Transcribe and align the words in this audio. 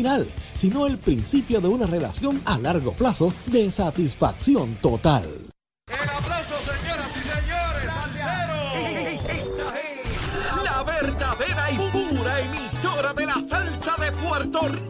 final, 0.00 0.26
sino 0.54 0.86
el 0.86 0.96
principio 0.96 1.60
de 1.60 1.68
una 1.68 1.86
relación 1.86 2.40
a 2.46 2.56
largo 2.56 2.94
plazo 2.94 3.34
de 3.44 3.70
satisfacción 3.70 4.76
total. 4.76 5.24
El 5.88 6.08
aplauso, 6.08 6.54
señoras 6.64 7.10
y 7.16 7.22
señores. 7.28 9.20
Esta 9.20 9.34
es 9.34 10.64
la 10.64 10.82
verdadera 10.84 11.70
y 11.70 11.76
pura 11.90 12.40
emisora 12.40 13.12
de 13.12 13.26
la 13.26 13.42
salsa 13.46 13.94
de 13.98 14.10
Puerto 14.12 14.60
Rico. 14.68 14.89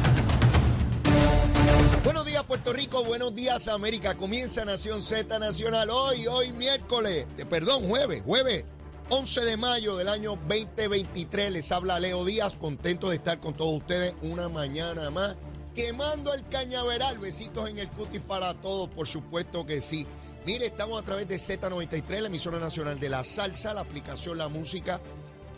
Buenos 2.03 2.25
días 2.25 2.43
Puerto 2.43 2.73
Rico, 2.73 3.03
buenos 3.03 3.35
días 3.35 3.67
América. 3.67 4.15
Comienza 4.15 4.65
Nación 4.65 5.01
Z 5.01 5.39
Nacional 5.39 5.89
hoy, 5.89 6.27
hoy 6.27 6.51
miércoles, 6.53 7.27
perdón, 7.49 7.87
jueves, 7.87 8.23
jueves 8.25 8.65
11 9.09 9.41
de 9.41 9.57
mayo 9.57 9.97
del 9.97 10.07
año 10.07 10.37
2023. 10.47 11.51
Les 11.51 11.71
habla 11.71 11.99
Leo 11.99 12.23
Díaz, 12.23 12.55
contento 12.55 13.09
de 13.09 13.17
estar 13.17 13.39
con 13.39 13.53
todos 13.53 13.77
ustedes 13.77 14.13
una 14.21 14.47
mañana 14.47 15.11
más. 15.11 15.35
Quemando 15.75 16.33
el 16.33 16.47
cañaveral, 16.47 17.19
besitos 17.19 17.69
en 17.69 17.77
el 17.77 17.89
cutis 17.89 18.21
para 18.21 18.53
todos, 18.53 18.87
por 18.89 19.07
supuesto 19.07 19.65
que 19.65 19.81
sí. 19.81 20.07
Mire, 20.45 20.65
estamos 20.65 21.01
a 21.01 21.05
través 21.05 21.27
de 21.27 21.35
Z93, 21.35 22.21
la 22.21 22.27
emisora 22.27 22.57
nacional 22.57 22.99
de 22.99 23.09
la 23.09 23.23
salsa, 23.23 23.73
la 23.73 23.81
aplicación 23.81 24.37
La 24.37 24.47
Música 24.47 25.01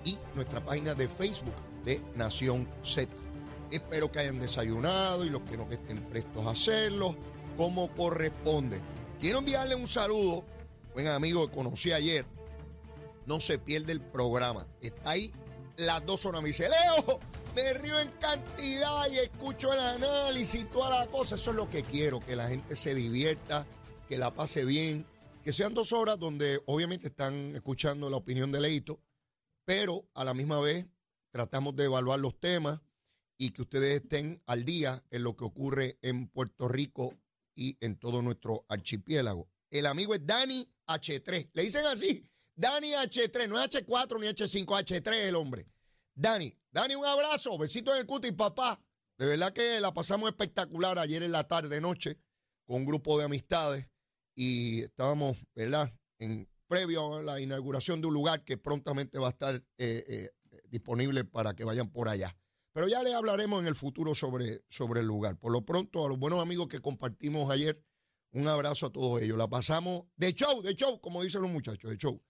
y 0.04 0.18
nuestra 0.36 0.64
página 0.66 0.94
de 0.94 1.08
Facebook 1.08 1.56
de 1.86 2.02
Nación 2.16 2.68
Z. 2.84 3.23
Espero 3.74 4.12
que 4.12 4.20
hayan 4.20 4.40
desayunado 4.40 5.26
y 5.26 5.32
los 5.32 5.42
que 5.42 5.58
no 5.58 5.68
que 5.68 5.74
estén 5.76 6.04
prestos 6.04 6.46
a 6.46 6.52
hacerlo, 6.52 7.16
como 7.58 7.92
corresponde. 7.96 8.80
Quiero 9.20 9.40
enviarle 9.40 9.74
un 9.74 9.88
saludo, 9.88 10.46
buen 10.94 11.08
amigo 11.08 11.50
que 11.50 11.56
conocí 11.56 11.92
ayer. 11.92 12.24
No 13.26 13.40
se 13.40 13.58
pierde 13.58 13.92
el 13.92 14.00
programa. 14.00 14.68
Está 14.80 15.10
ahí 15.10 15.34
las 15.78 16.06
dos 16.06 16.24
horas. 16.28 16.44
Me 16.44 16.50
dice, 16.50 16.70
Leo, 16.70 17.20
me 17.56 17.74
río 17.74 18.00
en 18.00 18.10
cantidad 18.20 19.10
y 19.12 19.18
escucho 19.18 19.74
el 19.74 19.80
análisis 19.80 20.62
y 20.62 20.66
toda 20.66 21.00
la 21.00 21.08
cosa. 21.08 21.34
Eso 21.34 21.50
es 21.50 21.58
lo 21.58 21.68
que 21.68 21.82
quiero, 21.82 22.20
que 22.20 22.36
la 22.36 22.50
gente 22.50 22.76
se 22.76 22.94
divierta, 22.94 23.66
que 24.08 24.20
la 24.20 24.36
pase 24.36 24.66
bien, 24.66 25.08
que 25.44 25.52
sean 25.52 25.74
dos 25.74 25.94
horas 25.94 26.20
donde 26.20 26.62
obviamente 26.68 27.08
están 27.08 27.56
escuchando 27.56 28.08
la 28.12 28.18
opinión 28.18 28.52
de 28.52 28.62
Leito, 28.62 29.00
pero 29.66 30.06
a 30.14 30.24
la 30.24 30.36
misma 30.36 30.60
vez 30.60 30.86
tratamos 31.32 31.76
de 31.76 31.86
evaluar 31.86 32.20
los 32.20 32.40
temas 32.40 32.80
y 33.44 33.50
que 33.50 33.64
ustedes 33.64 33.96
estén 33.96 34.42
al 34.46 34.64
día 34.64 35.04
en 35.12 35.24
lo 35.24 35.36
que 35.36 35.44
ocurre 35.44 36.00
en 36.02 36.30
Puerto 36.30 36.70
Rico 36.70 37.14
y 37.54 37.78
en 37.82 38.00
todo 38.00 38.22
nuestro 38.22 38.66
archipiélago. 38.70 39.50
El 39.70 39.86
amigo 39.86 40.16
es 40.16 40.26
Dani 40.26 40.66
H3. 40.88 41.50
Le 41.52 41.64
dicen 41.64 41.86
así, 41.86 42.24
Dani 42.56 42.94
H3, 42.94 43.50
no 43.50 43.62
es 43.62 43.70
H4 43.70 44.20
ni 44.22 44.28
H5, 44.28 44.66
H3 44.66 45.14
el 45.28 45.36
hombre. 45.36 45.68
Dani, 46.16 46.54
Dani, 46.72 46.96
un 46.96 47.06
abrazo, 47.06 47.58
besito 47.58 47.94
en 47.94 48.00
el 48.00 48.06
cutis, 48.06 48.32
papá. 48.32 48.82
De 49.18 49.26
verdad 49.26 49.52
que 49.52 49.82
la 49.82 49.94
pasamos 49.94 50.30
espectacular 50.30 50.98
ayer 50.98 51.22
en 51.22 51.34
la 51.34 51.46
tarde, 51.46 51.82
noche, 51.82 52.18
con 52.66 52.78
un 52.78 52.86
grupo 52.86 53.20
de 53.20 53.26
amistades 53.26 53.92
y 54.36 54.84
estábamos, 54.84 55.38
¿verdad? 55.54 55.94
En 56.18 56.50
previo 56.68 57.16
a 57.16 57.24
la 57.24 57.42
inauguración 57.42 58.00
de 58.00 58.08
un 58.08 58.14
lugar 58.14 58.46
que 58.46 58.58
prontamente 58.58 59.20
va 59.20 59.28
a 59.28 59.32
estar 59.32 59.56
eh, 59.56 60.06
eh, 60.08 60.30
disponible 60.70 61.26
para 61.26 61.54
que 61.54 61.66
vayan 61.66 61.92
por 61.92 62.08
allá. 62.08 62.38
Pero 62.74 62.88
ya 62.88 63.04
le 63.04 63.14
hablaremos 63.14 63.62
en 63.62 63.68
el 63.68 63.76
futuro 63.76 64.16
sobre, 64.16 64.66
sobre 64.68 65.02
el 65.02 65.06
lugar. 65.06 65.38
Por 65.38 65.52
lo 65.52 65.64
pronto, 65.64 66.04
a 66.04 66.10
los 66.10 66.18
buenos 66.18 66.42
amigos 66.42 66.68
que 66.68 66.82
compartimos 66.82 67.52
ayer, 67.52 67.82
un 68.32 68.48
abrazo 68.48 68.88
a 68.88 68.92
todos 68.92 69.22
ellos. 69.22 69.38
La 69.38 69.48
pasamos 69.48 70.08
de 70.16 70.34
show, 70.34 70.62
de 70.64 70.74
show, 70.74 71.00
como 71.00 71.22
dicen 71.22 71.44
los 71.44 71.52
muchachos, 71.52 71.92
de 71.92 71.98
show. 71.98 72.22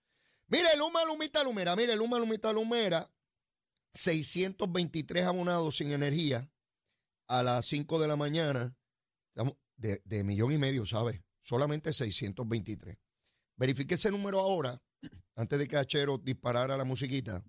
Mire, 0.47 0.75
Luma, 0.77 1.05
Lumita, 1.05 1.43
Lumera, 1.43 1.75
mire, 1.77 1.95
Luma, 1.95 2.19
Lumita, 2.19 2.51
Lumera, 2.51 3.09
623 3.93 5.23
abonados 5.23 5.77
sin 5.77 5.91
energía 5.91 6.51
a 7.27 7.41
las 7.41 7.65
5 7.67 8.01
de 8.01 8.07
la 8.07 8.17
mañana, 8.17 8.75
de, 9.77 10.01
de 10.03 10.23
millón 10.25 10.51
y 10.51 10.57
medio, 10.57 10.85
¿sabes? 10.85 11.21
Solamente 11.41 11.93
623. 11.93 12.97
Verifique 13.55 13.95
ese 13.95 14.11
número 14.11 14.39
ahora, 14.39 14.81
antes 15.35 15.57
de 15.57 15.67
que 15.67 15.77
Achero 15.77 16.17
disparara 16.17 16.75
la 16.75 16.83
musiquita, 16.83 17.43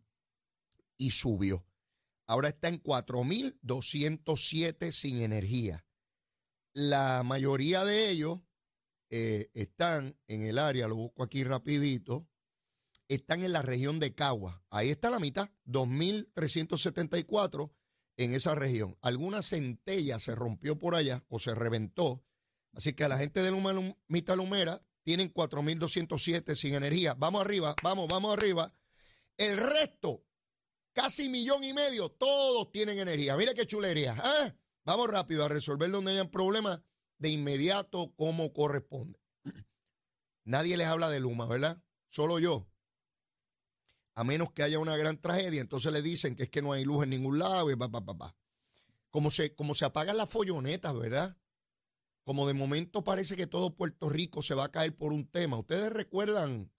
y 0.97 1.11
subió. 1.11 1.67
Ahora 2.27 2.49
está 2.49 2.69
en 2.69 2.83
4.207 2.83 4.91
sin 4.91 5.23
energía. 5.23 5.87
La 6.73 7.23
mayoría 7.23 7.85
de 7.85 8.11
ellos 8.11 8.41
eh, 9.11 9.49
están 9.55 10.19
en 10.27 10.45
el 10.45 10.59
área, 10.59 10.89
lo 10.89 10.97
busco 10.97 11.23
aquí 11.23 11.45
rapidito, 11.45 12.29
están 13.09 13.45
en 13.45 13.53
la 13.53 13.63
región 13.63 14.01
de 14.01 14.15
Cagua. 14.15 14.65
Ahí 14.71 14.91
está 14.91 15.11
la 15.11 15.21
mitad, 15.21 15.51
2.374 15.67 17.73
en 18.17 18.35
esa 18.35 18.55
región. 18.55 18.97
Alguna 19.03 19.43
centella 19.43 20.19
se 20.19 20.35
rompió 20.35 20.79
por 20.79 20.95
allá 20.95 21.25
o 21.29 21.39
se 21.39 21.55
reventó. 21.55 22.25
Así 22.73 22.93
que 22.93 23.05
a 23.05 23.09
la 23.09 23.19
gente 23.19 23.41
de 23.41 23.51
Luma, 23.51 23.73
Mita 24.09 24.35
Lumera 24.35 24.83
tienen 25.05 25.33
4.207 25.33 26.55
sin 26.55 26.75
energía. 26.75 27.15
Vamos 27.15 27.43
arriba, 27.43 27.75
vamos, 27.83 28.09
vamos 28.09 28.37
arriba. 28.37 28.73
El 29.37 29.59
resto 29.59 30.25
casi 30.95 31.29
millón 31.29 31.63
y 31.65 31.75
medio, 31.75 32.09
todos 32.11 32.73
tienen 32.73 32.99
energía. 32.99 33.37
Mira 33.37 33.53
qué 33.53 33.67
chulería. 33.67 34.15
¿eh? 34.15 34.57
Vamos 34.85 35.11
rápido 35.11 35.45
a 35.45 35.49
resolver 35.49 35.91
donde 35.91 36.13
hayan 36.13 36.31
problemas 36.31 36.81
de 37.19 37.29
inmediato 37.29 38.15
como 38.17 38.53
corresponde. 38.53 39.21
Nadie 40.45 40.77
les 40.79 40.87
habla 40.87 41.11
de 41.11 41.21
Luma, 41.21 41.47
¿verdad? 41.47 41.83
Solo 42.09 42.39
yo. 42.39 42.67
A 44.15 44.23
menos 44.23 44.53
que 44.53 44.63
haya 44.63 44.79
una 44.79 44.97
gran 44.97 45.21
tragedia, 45.21 45.61
entonces 45.61 45.93
le 45.93 46.01
dicen 46.01 46.37
que 46.37 46.45
es 46.45 46.49
que 46.49 46.63
no 46.63 46.73
hay 46.73 46.85
luz 46.85 47.03
en 47.03 47.11
ningún 47.11 47.39
lado 47.39 47.71
y 47.71 47.77
pa, 47.77 47.91
pa, 47.91 48.05
pa, 48.05 48.17
pa. 48.17 48.37
Como 49.11 49.31
se, 49.31 49.55
como 49.55 49.75
se 49.75 49.85
apagan 49.85 50.17
las 50.17 50.31
follonetas, 50.31 50.97
¿verdad? 50.97 51.37
Como 52.23 52.47
de 52.47 52.55
momento 52.55 53.03
parece 53.03 53.37
que 53.37 53.49
todo 53.49 53.75
Puerto 53.75 54.09
Rico 54.09 54.43
se 54.43 54.55
va 54.55 54.67
a 54.67 54.71
caer 54.71 54.95
por 54.95 55.13
un 55.13 55.27
tema. 55.27 55.59
Ustedes 55.59 55.93
recuerdan 55.93 56.73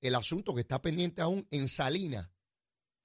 el 0.00 0.14
asunto 0.14 0.54
que 0.54 0.62
está 0.62 0.80
pendiente 0.80 1.20
aún 1.20 1.46
en 1.50 1.68
Salinas 1.68 2.29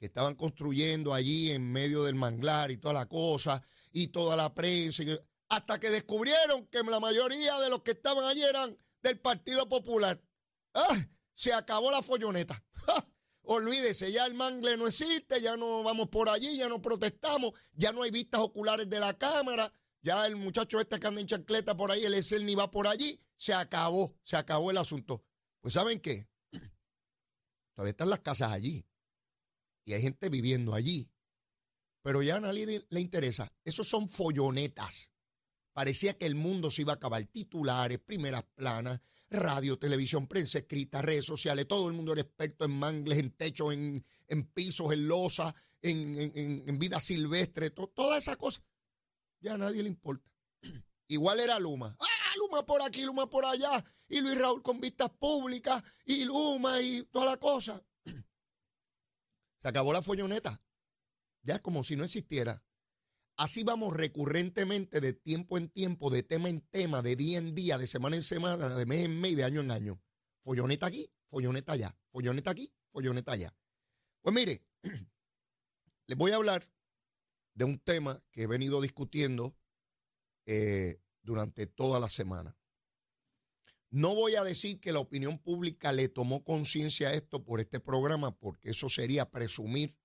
estaban 0.05 0.35
construyendo 0.35 1.13
allí 1.13 1.51
en 1.51 1.71
medio 1.71 2.03
del 2.03 2.16
manglar 2.16 2.71
y 2.71 2.77
toda 2.77 2.93
la 2.93 3.07
cosa, 3.07 3.61
y 3.91 4.07
toda 4.07 4.35
la 4.35 4.53
prensa, 4.53 5.03
hasta 5.49 5.79
que 5.79 5.89
descubrieron 5.89 6.67
que 6.67 6.83
la 6.83 6.99
mayoría 6.99 7.59
de 7.59 7.69
los 7.69 7.81
que 7.81 7.91
estaban 7.91 8.25
allí 8.25 8.43
eran 8.43 8.77
del 9.01 9.19
Partido 9.19 9.69
Popular. 9.69 10.21
¡Ah! 10.73 10.97
Se 11.33 11.53
acabó 11.53 11.91
la 11.91 12.01
folloneta. 12.01 12.63
Olvídese, 13.43 14.11
ya 14.11 14.25
el 14.25 14.33
mangle 14.33 14.75
no 14.77 14.88
existe, 14.88 15.39
ya 15.39 15.55
no 15.55 15.83
vamos 15.83 16.09
por 16.09 16.29
allí, 16.29 16.57
ya 16.57 16.67
no 16.67 16.81
protestamos, 16.81 17.51
ya 17.73 17.91
no 17.91 18.01
hay 18.01 18.09
vistas 18.09 18.41
oculares 18.41 18.89
de 18.89 18.99
la 18.99 19.16
Cámara, 19.17 19.72
ya 20.01 20.25
el 20.25 20.35
muchacho 20.35 20.79
este 20.79 20.99
que 20.99 21.07
anda 21.07 21.22
en 21.22 21.27
chancleta 21.27 21.77
por 21.77 21.91
ahí, 21.91 22.03
el 22.03 22.16
es 22.16 22.31
ni 22.41 22.55
va 22.55 22.72
por 22.72 22.87
allí, 22.87 23.22
se 23.35 23.53
acabó, 23.53 24.17
se 24.23 24.35
acabó 24.35 24.72
el 24.72 24.77
asunto. 24.77 25.23
Pues 25.61 25.75
¿saben 25.75 25.99
qué? 25.99 26.27
Todavía 27.75 27.91
están 27.91 28.09
las 28.09 28.22
casas 28.22 28.51
allí 28.51 28.85
y 29.85 29.94
hay 29.94 30.01
gente 30.01 30.29
viviendo 30.29 30.73
allí. 30.73 31.09
Pero 32.01 32.22
ya 32.22 32.38
a 32.38 32.41
nadie 32.41 32.85
le 32.90 33.00
interesa. 33.00 33.52
Esos 33.64 33.87
son 33.87 34.09
follonetas. 34.09 35.11
Parecía 35.73 36.17
que 36.17 36.26
el 36.26 36.35
mundo 36.35 36.72
se 36.72 36.82
iba 36.82 36.93
a 36.93 36.96
acabar. 36.96 37.26
Titulares, 37.26 37.99
primeras 37.99 38.43
planas, 38.55 38.99
radio, 39.29 39.78
televisión, 39.78 40.28
prensa 40.28 40.59
escrita, 40.59 41.02
redes 41.02 41.26
sociales. 41.26 41.67
Todo 41.67 41.87
el 41.87 41.93
mundo 41.93 42.14
era 42.14 42.22
experto 42.22 42.66
en 42.66 42.72
mangles, 42.72 43.20
en 43.20 43.32
techos, 43.32 43.73
en, 43.73 44.03
pisos, 44.53 44.93
en 44.93 45.08
losa, 45.08 45.53
en, 45.82 46.79
vida 46.79 46.99
silvestre, 46.99 47.72
toda 47.72 48.17
esa 48.17 48.35
cosa. 48.35 48.64
Ya 49.41 49.55
a 49.55 49.58
nadie 49.58 49.84
le 49.84 49.90
importa. 49.90 50.29
Igual 51.08 51.40
era 51.40 51.59
Luma. 51.59 51.96
¡Ah, 51.99 52.34
Luma 52.37 52.66
por 52.66 52.82
aquí, 52.82 53.02
Luma 53.03 53.29
por 53.29 53.46
allá! 53.46 53.84
Y 54.08 54.22
Luis 54.22 54.37
Raúl 54.40 54.61
con 54.61 54.79
vistas 54.79 55.09
públicas, 55.11 55.84
y 56.05 56.23
Luma 56.26 56.82
y 56.82 57.03
toda 57.03 57.26
la 57.26 57.37
cosa. 57.37 57.84
Se 59.66 59.70
acabó 59.70 59.94
la 59.94 60.03
folloneta. 60.03 60.62
Ya 61.41 61.58
como 61.58 61.84
si 61.84 61.96
no 61.96 62.03
existiera. 62.03 62.64
Así 63.35 63.64
vamos 63.64 63.97
recurrentemente 63.97 65.02
de 65.02 65.14
tiempo 65.14 65.58
en 65.58 65.70
tiempo, 65.70 66.12
de 66.12 66.22
tema 66.22 66.50
en 66.50 66.62
tema, 66.62 67.02
de 67.02 67.16
día 67.16 67.40
en 67.40 67.56
día, 67.56 67.79
de 67.79 67.88
semana 67.88 68.16
en 68.16 68.22
semana, 68.22 68.70
de 68.70 68.85
mes 68.85 69.06
en 69.06 69.20
mes, 69.20 69.35
de 69.35 69.44
año 69.44 69.62
en 69.62 69.72
año. 69.72 70.00
Folloneta 70.44 70.85
aquí, 70.85 71.12
folloneta 71.26 71.72
allá, 71.72 71.97
folloneta 72.12 72.52
aquí, 72.52 72.72
folloneta 72.91 73.32
allá. 73.32 73.58
Pues 74.22 74.35
mire, 74.35 74.64
les 76.06 76.16
voy 76.16 76.29
a 76.29 76.35
hablar 76.35 76.72
de 77.56 77.66
un 77.66 77.79
tema 77.79 78.23
que 78.29 78.44
he 78.44 78.47
venido 78.47 78.82
discutiendo 78.82 79.58
eh, 80.46 81.02
durante 81.23 81.66
toda 81.66 82.00
la 82.00 82.09
semana. 82.09 82.56
No 83.96 84.14
voy 84.14 84.36
a 84.36 84.44
decir 84.44 84.82
que 84.82 84.92
la 84.92 85.00
opinión 85.00 85.40
pública 85.40 85.94
le 85.94 86.09
tomó 86.09 86.44
conciencia 86.44 87.08
a 87.08 87.14
esto 87.14 87.46
por 87.46 87.62
este 87.62 87.80
programa, 87.80 88.38
porque 88.38 88.72
eso 88.72 88.90
sería 88.90 89.32
presumir 89.32 89.96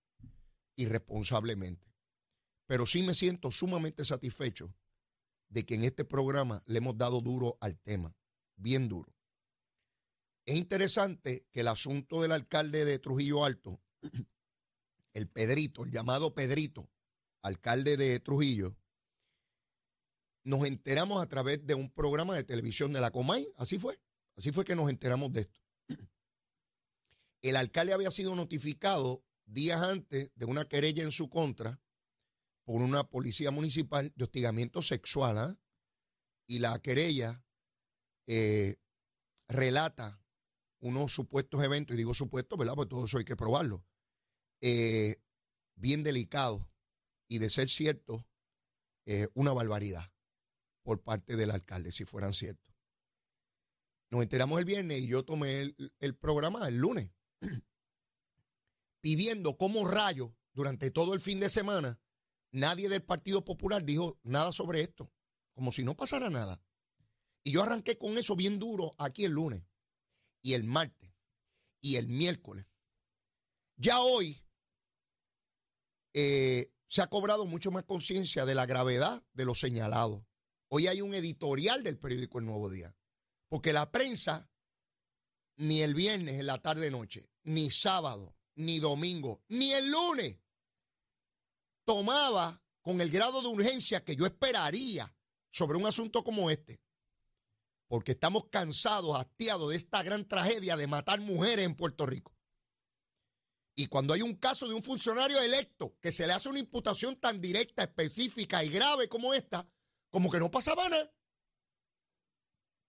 irresponsablemente. 0.76 1.92
Pero 2.68 2.86
sí 2.86 3.02
me 3.02 3.14
siento 3.14 3.50
sumamente 3.50 4.04
satisfecho 4.04 4.72
de 5.48 5.66
que 5.66 5.74
en 5.74 5.82
este 5.82 6.04
programa 6.04 6.62
le 6.66 6.78
hemos 6.78 6.96
dado 6.98 7.20
duro 7.20 7.58
al 7.60 7.80
tema, 7.80 8.16
bien 8.54 8.88
duro. 8.88 9.12
Es 10.46 10.54
interesante 10.54 11.48
que 11.50 11.62
el 11.62 11.66
asunto 11.66 12.22
del 12.22 12.30
alcalde 12.30 12.84
de 12.84 13.00
Trujillo 13.00 13.44
Alto, 13.44 13.82
el 15.14 15.28
Pedrito, 15.28 15.82
el 15.82 15.90
llamado 15.90 16.32
Pedrito, 16.32 16.88
alcalde 17.42 17.96
de 17.96 18.20
Trujillo, 18.20 18.76
nos 20.50 20.66
enteramos 20.66 21.22
a 21.22 21.28
través 21.28 21.64
de 21.64 21.76
un 21.76 21.88
programa 21.90 22.34
de 22.34 22.42
televisión 22.42 22.92
de 22.92 23.00
la 23.00 23.12
Comay, 23.12 23.46
así 23.56 23.78
fue, 23.78 24.00
así 24.36 24.50
fue 24.50 24.64
que 24.64 24.74
nos 24.74 24.90
enteramos 24.90 25.32
de 25.32 25.42
esto. 25.42 25.60
El 27.42 27.54
alcalde 27.54 27.92
había 27.92 28.10
sido 28.10 28.34
notificado 28.34 29.24
días 29.46 29.80
antes 29.80 30.32
de 30.34 30.44
una 30.46 30.64
querella 30.64 31.04
en 31.04 31.12
su 31.12 31.30
contra 31.30 31.80
por 32.64 32.82
una 32.82 33.08
policía 33.08 33.52
municipal 33.52 34.12
de 34.16 34.24
hostigamiento 34.24 34.82
sexual, 34.82 35.38
¿ah? 35.38 35.56
y 36.48 36.58
la 36.58 36.80
querella 36.80 37.44
eh, 38.26 38.76
relata 39.46 40.20
unos 40.80 41.12
supuestos 41.12 41.62
eventos, 41.62 41.94
y 41.94 41.98
digo 41.98 42.12
supuestos, 42.12 42.58
¿verdad? 42.58 42.74
Porque 42.74 42.90
todo 42.90 43.04
eso 43.04 43.18
hay 43.18 43.24
que 43.24 43.36
probarlo, 43.36 43.84
eh, 44.60 45.22
bien 45.76 46.02
delicado 46.02 46.68
y 47.28 47.38
de 47.38 47.50
ser 47.50 47.70
cierto, 47.70 48.26
eh, 49.06 49.28
una 49.34 49.52
barbaridad 49.52 50.10
por 50.90 51.04
parte 51.04 51.36
del 51.36 51.52
alcalde, 51.52 51.92
si 51.92 52.04
fueran 52.04 52.32
ciertos. 52.32 52.74
Nos 54.10 54.22
enteramos 54.22 54.58
el 54.58 54.64
viernes 54.64 54.98
y 54.98 55.06
yo 55.06 55.24
tomé 55.24 55.72
el, 56.00 56.16
programa 56.16 56.66
el 56.66 56.78
lunes, 56.78 57.12
pidiendo 59.00 59.56
como 59.56 59.86
rayo 59.86 60.34
durante 60.52 60.90
todo 60.90 61.14
el 61.14 61.20
fin 61.20 61.38
de 61.38 61.48
semana, 61.48 62.00
nadie 62.50 62.88
del 62.88 63.04
Partido 63.04 63.44
Popular 63.44 63.84
dijo 63.84 64.18
nada 64.24 64.52
sobre 64.52 64.80
esto, 64.80 65.12
como 65.54 65.70
si 65.70 65.84
no 65.84 65.96
pasara 65.96 66.28
nada. 66.28 66.60
Y 67.44 67.52
yo 67.52 67.62
arranqué 67.62 67.96
con 67.96 68.18
eso 68.18 68.34
bien 68.34 68.58
duro 68.58 68.96
aquí 68.98 69.24
el 69.24 69.30
lunes 69.30 69.62
y 70.42 70.54
el 70.54 70.64
martes 70.64 71.12
y 71.80 71.98
el 71.98 72.08
miércoles. 72.08 72.66
Ya 73.76 74.00
hoy 74.00 74.44
eh, 76.14 76.72
se 76.88 77.00
ha 77.00 77.06
cobrado 77.06 77.46
mucho 77.46 77.70
más 77.70 77.84
conciencia 77.84 78.44
de 78.44 78.56
la 78.56 78.66
gravedad 78.66 79.24
de 79.34 79.44
lo 79.44 79.54
señalado. 79.54 80.26
Hoy 80.72 80.86
hay 80.86 81.00
un 81.00 81.14
editorial 81.14 81.82
del 81.82 81.98
periódico 81.98 82.38
El 82.38 82.46
Nuevo 82.46 82.70
Día. 82.70 82.94
Porque 83.48 83.72
la 83.72 83.90
prensa, 83.90 84.48
ni 85.56 85.82
el 85.82 85.94
viernes 85.94 86.38
en 86.38 86.46
la 86.46 86.58
tarde-noche, 86.58 87.28
ni 87.42 87.72
sábado, 87.72 88.36
ni 88.54 88.78
domingo, 88.78 89.42
ni 89.48 89.72
el 89.72 89.90
lunes, 89.90 90.38
tomaba 91.84 92.62
con 92.82 93.00
el 93.00 93.10
grado 93.10 93.42
de 93.42 93.48
urgencia 93.48 94.04
que 94.04 94.14
yo 94.14 94.26
esperaría 94.26 95.12
sobre 95.50 95.76
un 95.76 95.86
asunto 95.86 96.22
como 96.22 96.50
este. 96.50 96.80
Porque 97.88 98.12
estamos 98.12 98.44
cansados, 98.48 99.18
hastiados 99.18 99.70
de 99.70 99.76
esta 99.76 100.04
gran 100.04 100.28
tragedia 100.28 100.76
de 100.76 100.86
matar 100.86 101.20
mujeres 101.20 101.66
en 101.66 101.74
Puerto 101.74 102.06
Rico. 102.06 102.32
Y 103.74 103.88
cuando 103.88 104.14
hay 104.14 104.22
un 104.22 104.36
caso 104.36 104.68
de 104.68 104.74
un 104.74 104.84
funcionario 104.84 105.40
electo 105.40 105.96
que 106.00 106.12
se 106.12 106.28
le 106.28 106.32
hace 106.32 106.48
una 106.48 106.60
imputación 106.60 107.16
tan 107.16 107.40
directa, 107.40 107.82
específica 107.82 108.62
y 108.62 108.68
grave 108.68 109.08
como 109.08 109.34
esta, 109.34 109.68
como 110.10 110.30
que 110.30 110.38
no 110.38 110.50
pasaba 110.50 110.88
nada. 110.88 111.12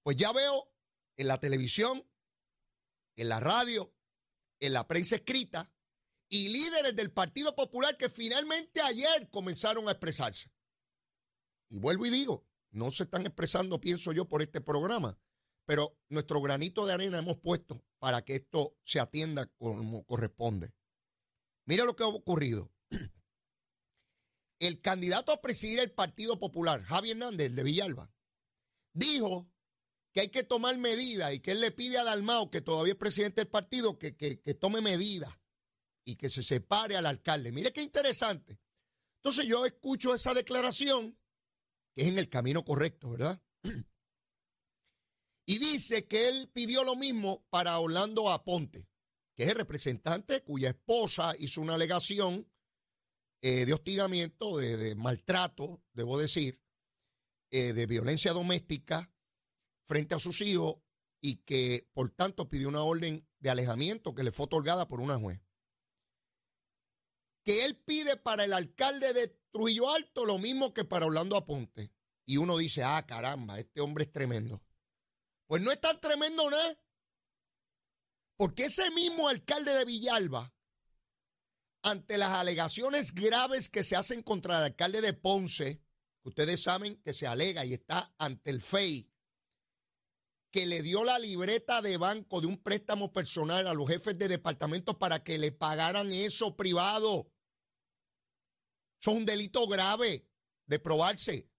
Pues 0.04 0.18
ya 0.18 0.32
veo 0.32 0.74
en 1.18 1.28
la 1.28 1.40
televisión, 1.40 2.08
en 3.16 3.30
la 3.30 3.40
radio, 3.40 3.94
en 4.60 4.74
la 4.74 4.88
prensa 4.88 5.16
escrita 5.16 5.72
y 6.30 6.50
líderes 6.50 6.96
del 6.96 7.12
Partido 7.12 7.56
Popular 7.56 7.98
que 7.98 8.10
finalmente 8.10 8.82
ayer 8.82 9.30
comenzaron 9.30 9.88
a 9.88 9.92
expresarse. 9.92 10.52
Y 11.70 11.78
vuelvo 11.80 12.06
y 12.06 12.10
digo, 12.10 12.48
no 12.72 12.90
se 12.92 13.04
están 13.04 13.26
expresando, 13.26 13.80
pienso 13.80 14.12
yo, 14.12 14.28
por 14.28 14.42
este 14.42 14.62
programa, 14.62 15.20
pero 15.66 15.98
nuestro 16.10 16.42
granito 16.42 16.86
de 16.86 16.94
arena 16.94 17.20
hemos 17.20 17.38
puesto 17.38 17.84
para 18.00 18.24
que 18.24 18.36
esto 18.36 18.78
se 18.84 19.00
atienda 19.00 19.46
como 19.58 20.06
corresponde. 20.06 20.74
Mira 21.66 21.86
lo 21.86 21.96
que 21.96 22.04
ha 22.04 22.08
ocurrido 22.08 22.72
el 24.62 24.80
candidato 24.80 25.32
a 25.32 25.42
presidir 25.42 25.80
el 25.80 25.92
Partido 25.92 26.40
Popular, 26.40 26.84
Javier 26.84 27.18
Hernández, 27.18 27.54
de 27.54 27.64
Villalba, 27.64 28.12
dijo 28.94 29.52
que 30.14 30.22
hay 30.22 30.30
que 30.30 30.44
tomar 30.44 30.78
medidas 30.78 31.34
y 31.34 31.40
que 31.40 31.52
él 31.52 31.62
le 31.62 31.72
pide 31.72 31.98
a 31.98 32.04
Dalmao, 32.04 32.52
que 32.52 32.62
todavía 32.62 32.94
es 32.94 33.00
presidente 33.00 33.42
del 33.42 33.48
partido, 33.48 33.98
que, 33.98 34.12
tome 34.60 34.82
medidas 34.82 35.34
y 36.06 36.16
que 36.16 36.30
se 36.30 36.44
separe 36.44 36.96
al 36.96 37.06
alcalde. 37.06 37.52
Mire 37.52 37.72
qué 37.72 37.82
interesante. 37.82 38.60
Entonces 39.18 39.48
yo 39.48 39.66
escucho 39.66 40.14
esa 40.14 40.34
declaración, 40.34 41.18
que 41.96 42.04
es 42.04 42.10
en 42.10 42.20
el 42.20 42.30
camino 42.30 42.64
correcto, 42.64 43.12
¿verdad? 43.12 43.42
Y 45.48 45.58
dice 45.58 46.08
que 46.08 46.30
él 46.30 46.50
pidió 46.54 46.84
lo 46.84 46.96
mismo 46.96 47.46
para 47.50 47.78
Orlando 47.80 48.30
Aponte, 48.30 48.88
que 49.36 49.44
es 49.44 49.50
el 49.50 49.56
representante 49.56 50.44
cuya 50.44 50.70
esposa 50.70 51.34
hizo 51.40 51.62
una 51.62 51.74
alegación 51.74 52.51
eh, 53.42 53.66
de 53.66 53.74
hostigamiento, 53.74 54.58
de, 54.58 54.96
maltrato, 54.96 55.84
debo 55.94 56.18
decir, 56.18 56.62
eh, 57.50 57.74
de 57.74 57.86
violencia 57.88 58.34
doméstica 58.34 59.12
frente 59.84 60.14
a 60.14 60.20
sus 60.20 60.42
hijos 60.42 60.76
y 61.20 61.38
que 61.44 61.90
por 61.94 62.12
tanto 62.12 62.48
pidió 62.48 62.70
una 62.70 62.84
orden 62.84 63.28
de 63.40 63.50
alejamiento 63.50 64.14
que 64.14 64.24
le 64.24 64.32
fue 64.32 64.46
otorgada 64.46 64.88
por 64.88 65.02
una 65.02 65.18
juez. 65.18 65.42
Que 67.44 67.66
él 67.66 67.76
pide 67.76 68.16
para 68.16 68.44
el 68.44 68.54
alcalde 68.54 69.14
de 69.14 69.28
Trujillo 69.52 69.92
Alto 69.92 70.26
lo 70.26 70.38
mismo 70.38 70.74
que 70.74 70.86
para 70.86 71.08
Orlando 71.08 71.36
Aponte. 71.36 71.92
Y 72.26 72.38
uno 72.38 72.58
dice, 72.58 72.84
ah, 72.84 73.04
caramba, 73.08 73.60
este 73.60 73.82
hombre 73.82 74.04
es 74.04 74.12
tremendo. 74.12 74.64
Pues 75.48 75.62
no 75.62 75.72
es 75.72 75.82
tan 75.82 76.00
tremendo 76.00 76.50
nada. 76.50 76.80
Porque 78.38 78.66
ese 78.66 78.90
mismo 78.92 79.28
alcalde 79.28 79.74
de 79.74 79.86
Villalba 79.86 80.54
ante 81.84 82.18
las 82.18 82.30
alegaciones 82.30 83.14
graves 83.14 83.70
que 83.70 83.84
se 83.84 83.96
hacen 83.96 84.22
contra 84.22 84.58
el 84.58 84.64
alcalde 84.66 85.02
de 85.02 85.14
Ponce, 85.14 85.82
que 86.22 86.30
ustedes 86.30 86.62
saben 86.62 87.02
que 87.02 87.14
se 87.14 87.28
alega 87.28 87.66
y 87.66 87.74
está 87.74 88.14
ante 88.18 88.52
el 88.52 88.62
FEI, 88.62 89.10
que 90.52 90.66
le 90.66 90.82
dio 90.82 91.04
la 91.04 91.18
libreta 91.18 91.82
de 91.82 91.98
banco 91.98 92.42
de 92.42 92.48
un 92.48 92.58
préstamo 92.58 93.12
personal 93.14 93.68
a 93.68 93.74
los 93.74 93.88
jefes 93.88 94.18
de 94.18 94.28
departamento 94.28 95.00
para 95.00 95.24
que 95.24 95.38
le 95.38 95.52
pagaran 95.52 96.12
eso 96.12 96.56
privado. 96.56 97.32
Eso 99.00 99.12
es 99.12 99.18
un 99.18 99.26
delito 99.26 99.66
grave 99.68 100.28
de 100.68 100.80
probarse. 100.80 101.50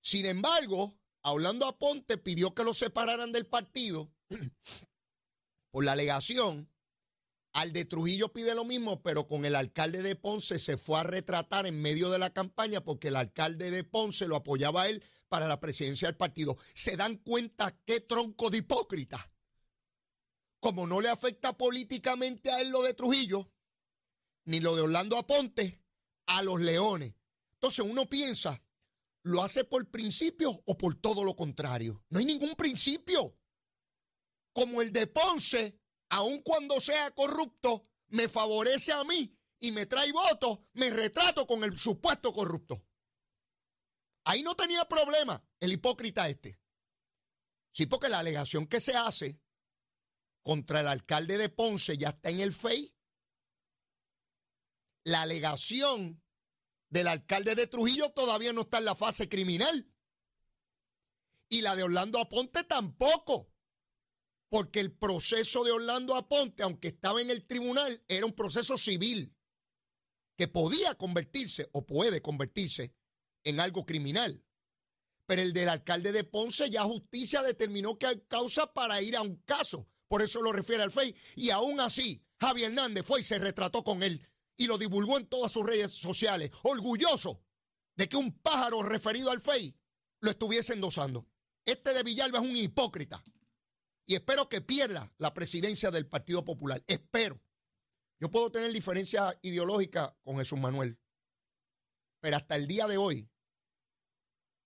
Sin 0.00 0.26
embargo, 0.26 0.98
hablando 1.22 1.66
a 1.66 1.78
Ponte, 1.78 2.16
pidió 2.16 2.54
que 2.54 2.64
lo 2.64 2.72
separaran 2.72 3.30
del 3.30 3.46
partido 3.46 4.10
por 5.70 5.84
la 5.84 5.92
alegación 5.92 6.72
al 7.58 7.72
de 7.72 7.84
Trujillo 7.84 8.32
pide 8.32 8.54
lo 8.54 8.64
mismo, 8.64 9.02
pero 9.02 9.26
con 9.26 9.44
el 9.44 9.56
alcalde 9.56 10.02
de 10.02 10.14
Ponce 10.14 10.60
se 10.60 10.76
fue 10.76 11.00
a 11.00 11.02
retratar 11.02 11.66
en 11.66 11.82
medio 11.82 12.08
de 12.08 12.20
la 12.20 12.32
campaña 12.32 12.84
porque 12.84 13.08
el 13.08 13.16
alcalde 13.16 13.72
de 13.72 13.82
Ponce 13.82 14.28
lo 14.28 14.36
apoyaba 14.36 14.82
a 14.82 14.88
él 14.88 15.02
para 15.28 15.48
la 15.48 15.58
presidencia 15.58 16.06
del 16.06 16.16
partido. 16.16 16.56
¿Se 16.72 16.96
dan 16.96 17.16
cuenta 17.16 17.76
qué 17.84 18.00
tronco 18.00 18.50
de 18.50 18.58
hipócrita? 18.58 19.32
Como 20.60 20.86
no 20.86 21.00
le 21.00 21.08
afecta 21.08 21.58
políticamente 21.58 22.48
a 22.52 22.60
él 22.60 22.68
lo 22.68 22.82
de 22.82 22.94
Trujillo, 22.94 23.50
ni 24.44 24.60
lo 24.60 24.76
de 24.76 24.82
Orlando 24.82 25.18
Aponte, 25.18 25.82
a 26.26 26.44
los 26.44 26.60
leones. 26.60 27.12
Entonces 27.54 27.84
uno 27.84 28.08
piensa, 28.08 28.62
¿lo 29.24 29.42
hace 29.42 29.64
por 29.64 29.90
principio 29.90 30.62
o 30.64 30.78
por 30.78 30.94
todo 30.94 31.24
lo 31.24 31.34
contrario? 31.34 32.04
No 32.08 32.20
hay 32.20 32.24
ningún 32.24 32.54
principio. 32.54 33.36
Como 34.52 34.80
el 34.80 34.92
de 34.92 35.08
Ponce, 35.08 35.77
aun 36.10 36.42
cuando 36.42 36.80
sea 36.80 37.10
corrupto, 37.12 37.86
me 38.08 38.28
favorece 38.28 38.92
a 38.92 39.04
mí 39.04 39.36
y 39.60 39.72
me 39.72 39.86
trae 39.86 40.12
votos, 40.12 40.60
me 40.72 40.90
retrato 40.90 41.46
con 41.46 41.64
el 41.64 41.76
supuesto 41.78 42.32
corrupto. 42.32 42.84
Ahí 44.24 44.42
no 44.42 44.54
tenía 44.54 44.86
problema 44.86 45.42
el 45.60 45.72
hipócrita 45.72 46.28
este. 46.28 46.60
Sí, 47.72 47.86
porque 47.86 48.08
la 48.08 48.18
alegación 48.18 48.66
que 48.66 48.80
se 48.80 48.96
hace 48.96 49.40
contra 50.42 50.80
el 50.80 50.88
alcalde 50.88 51.38
de 51.38 51.48
Ponce 51.48 51.96
ya 51.96 52.10
está 52.10 52.30
en 52.30 52.40
el 52.40 52.52
FEI. 52.52 52.94
La 55.04 55.22
alegación 55.22 56.22
del 56.88 57.08
alcalde 57.08 57.54
de 57.54 57.66
Trujillo 57.66 58.10
todavía 58.10 58.52
no 58.52 58.62
está 58.62 58.78
en 58.78 58.84
la 58.86 58.94
fase 58.94 59.28
criminal. 59.28 59.90
Y 61.48 61.62
la 61.62 61.76
de 61.76 61.82
Orlando 61.82 62.18
Aponte 62.18 62.64
tampoco 62.64 63.50
porque 64.48 64.80
el 64.80 64.92
proceso 64.92 65.64
de 65.64 65.72
Orlando 65.72 66.14
Aponte, 66.14 66.62
aunque 66.62 66.88
estaba 66.88 67.20
en 67.20 67.30
el 67.30 67.46
tribunal, 67.46 68.02
era 68.08 68.26
un 68.26 68.32
proceso 68.32 68.76
civil. 68.76 69.34
que 70.36 70.46
podía 70.46 70.94
convertirse 70.94 71.68
o 71.72 71.84
puede 71.84 72.22
convertirse 72.22 72.94
en 73.42 73.58
algo 73.58 73.84
criminal. 73.84 74.44
Pero 75.26 75.42
el 75.42 75.52
del 75.52 75.68
alcalde 75.68 76.12
de 76.12 76.22
Ponce 76.22 76.70
ya 76.70 76.84
justicia 76.84 77.42
determinó 77.42 77.98
que 77.98 78.06
hay 78.06 78.20
causa 78.28 78.72
para 78.72 79.02
ir 79.02 79.16
a 79.16 79.22
un 79.22 79.34
caso. 79.38 79.88
Por 80.06 80.22
eso 80.22 80.40
lo 80.40 80.52
refiere 80.52 80.84
al 80.84 80.92
FEI. 80.92 81.12
Y 81.34 81.50
aún 81.50 81.80
así, 81.80 82.22
Javier 82.40 82.68
Hernández 82.68 83.04
fue 83.04 83.20
y 83.20 83.24
se 83.24 83.40
retrató 83.40 83.82
con 83.82 84.04
él 84.04 84.24
y 84.56 84.66
lo 84.68 84.78
divulgó 84.78 85.18
en 85.18 85.26
todas 85.26 85.50
sus 85.50 85.66
redes 85.66 85.92
sociales, 85.92 86.50
orgulloso 86.62 87.42
de 87.96 88.08
que 88.08 88.16
un 88.16 88.32
pájaro 88.38 88.82
referido 88.84 89.30
al 89.30 89.40
FEI 89.40 89.74
lo 90.20 90.30
estuviese 90.30 90.72
endosando. 90.72 91.26
Este 91.64 91.92
de 91.92 92.02
Villalba 92.04 92.38
es 92.38 92.44
un 92.44 92.56
hipócrita. 92.56 93.22
Y 94.08 94.14
espero 94.14 94.48
que 94.48 94.62
pierda 94.62 95.12
la 95.18 95.34
presidencia 95.34 95.90
del 95.90 96.08
Partido 96.08 96.42
Popular. 96.42 96.82
Espero. 96.86 97.42
Yo 98.18 98.30
puedo 98.30 98.50
tener 98.50 98.72
diferencia 98.72 99.38
ideológica 99.42 100.18
con 100.24 100.38
Jesús 100.38 100.58
Manuel. 100.58 100.98
Pero 102.20 102.38
hasta 102.38 102.56
el 102.56 102.66
día 102.66 102.86
de 102.86 102.96
hoy 102.96 103.30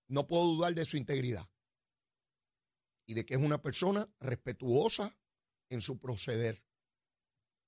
no 0.07 0.29
puedo 0.29 0.45
dudar 0.45 0.77
de 0.77 0.85
su 0.85 0.97
integridad. 0.97 1.51
Y 3.05 3.15
de 3.15 3.27
que 3.27 3.35
es 3.35 3.41
una 3.41 3.61
persona 3.61 4.09
respetuosa 4.21 5.19
en 5.71 5.81
su 5.81 5.99
proceder. 5.99 6.65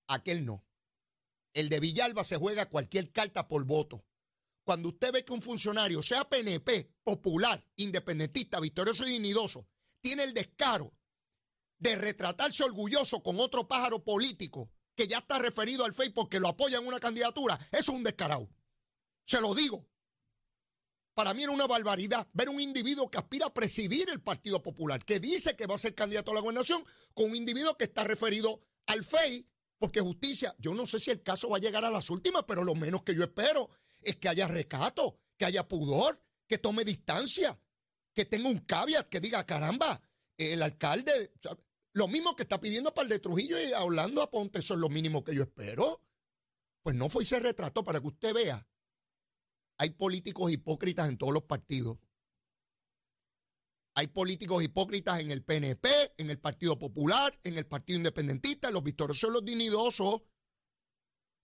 Aquel 0.06 0.46
no. 0.46 0.64
El 1.54 1.68
de 1.68 1.80
Villalba 1.80 2.22
se 2.22 2.36
juega 2.36 2.70
cualquier 2.70 3.10
carta 3.10 3.48
por 3.48 3.64
voto. 3.64 4.06
Cuando 4.62 4.90
usted 4.90 5.12
ve 5.12 5.24
que 5.24 5.32
un 5.32 5.42
funcionario, 5.42 6.02
sea 6.02 6.28
PNP, 6.28 6.94
popular, 7.02 7.66
independentista, 7.74 8.60
victorioso 8.60 9.04
y 9.08 9.10
dignidoso, 9.10 9.68
tiene 10.00 10.22
el 10.22 10.34
descaro 10.34 10.96
de 11.84 11.96
retratarse 11.96 12.64
orgulloso 12.64 13.22
con 13.22 13.38
otro 13.38 13.68
pájaro 13.68 14.02
político 14.02 14.70
que 14.96 15.06
ya 15.06 15.18
está 15.18 15.38
referido 15.38 15.84
al 15.84 15.92
FEI 15.92 16.10
porque 16.10 16.40
lo 16.40 16.48
apoya 16.48 16.78
en 16.78 16.86
una 16.86 16.98
candidatura, 16.98 17.58
eso 17.72 17.92
es 17.92 17.98
un 17.98 18.02
descarado. 18.02 18.48
Se 19.26 19.40
lo 19.40 19.54
digo. 19.54 19.86
Para 21.12 21.34
mí 21.34 21.42
era 21.42 21.52
una 21.52 21.66
barbaridad 21.66 22.26
ver 22.32 22.48
un 22.48 22.58
individuo 22.58 23.10
que 23.10 23.18
aspira 23.18 23.46
a 23.46 23.54
presidir 23.54 24.08
el 24.08 24.22
Partido 24.22 24.62
Popular, 24.62 25.04
que 25.04 25.20
dice 25.20 25.54
que 25.56 25.66
va 25.66 25.74
a 25.74 25.78
ser 25.78 25.94
candidato 25.94 26.30
a 26.30 26.34
la 26.34 26.40
gobernación, 26.40 26.82
con 27.12 27.26
un 27.26 27.36
individuo 27.36 27.76
que 27.76 27.84
está 27.84 28.02
referido 28.02 28.62
al 28.86 29.04
FEI, 29.04 29.46
porque 29.78 30.00
justicia, 30.00 30.54
yo 30.58 30.74
no 30.74 30.86
sé 30.86 30.98
si 30.98 31.10
el 31.10 31.22
caso 31.22 31.50
va 31.50 31.58
a 31.58 31.60
llegar 31.60 31.84
a 31.84 31.90
las 31.90 32.08
últimas, 32.08 32.44
pero 32.48 32.64
lo 32.64 32.74
menos 32.74 33.02
que 33.02 33.14
yo 33.14 33.22
espero 33.22 33.68
es 34.00 34.16
que 34.16 34.30
haya 34.30 34.48
recato, 34.48 35.18
que 35.36 35.44
haya 35.44 35.68
pudor, 35.68 36.20
que 36.48 36.56
tome 36.56 36.84
distancia, 36.84 37.58
que 38.14 38.24
tenga 38.24 38.48
un 38.48 38.60
caveat, 38.60 39.08
que 39.08 39.20
diga, 39.20 39.44
caramba, 39.44 40.00
el 40.38 40.62
alcalde, 40.62 41.32
lo 41.94 42.08
mismo 42.08 42.34
que 42.34 42.42
está 42.42 42.60
pidiendo 42.60 42.92
para 42.92 43.04
el 43.04 43.10
de 43.10 43.18
Trujillo 43.20 43.56
y 43.60 43.72
hablando 43.72 44.20
a 44.20 44.30
Ponte, 44.30 44.58
eso 44.58 44.74
es 44.74 44.80
lo 44.80 44.88
mínimo 44.88 45.22
que 45.22 45.34
yo 45.34 45.44
espero. 45.44 46.02
Pues 46.82 46.96
no 46.96 47.08
fue 47.08 47.22
y 47.22 47.26
se 47.26 47.38
retrató 47.38 47.84
para 47.84 48.00
que 48.00 48.08
usted 48.08 48.34
vea. 48.34 48.66
Hay 49.78 49.90
políticos 49.90 50.52
hipócritas 50.52 51.08
en 51.08 51.16
todos 51.16 51.32
los 51.32 51.44
partidos. 51.44 51.98
Hay 53.94 54.08
políticos 54.08 54.62
hipócritas 54.64 55.20
en 55.20 55.30
el 55.30 55.44
PNP, 55.44 55.88
en 56.18 56.30
el 56.30 56.40
Partido 56.40 56.76
Popular, 56.76 57.38
en 57.44 57.56
el 57.58 57.66
Partido 57.66 57.96
Independentista, 57.96 58.72
los 58.72 58.82
victoriosos, 58.82 59.32
los 59.32 59.44
dignidosos. 59.44 60.22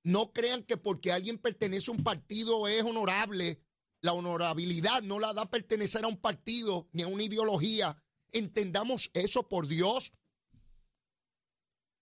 No 0.02 0.32
crean 0.32 0.64
que 0.64 0.76
porque 0.76 1.12
alguien 1.12 1.38
pertenece 1.38 1.92
a 1.92 1.94
un 1.94 2.02
partido 2.02 2.66
es 2.66 2.82
honorable. 2.82 3.62
La 4.00 4.14
honorabilidad 4.14 5.02
no 5.02 5.20
la 5.20 5.32
da 5.32 5.48
pertenecer 5.48 6.02
a 6.02 6.08
un 6.08 6.20
partido 6.20 6.88
ni 6.92 7.04
a 7.04 7.06
una 7.06 7.22
ideología. 7.22 8.02
Entendamos 8.32 9.10
eso 9.14 9.48
por 9.48 9.68
Dios. 9.68 10.12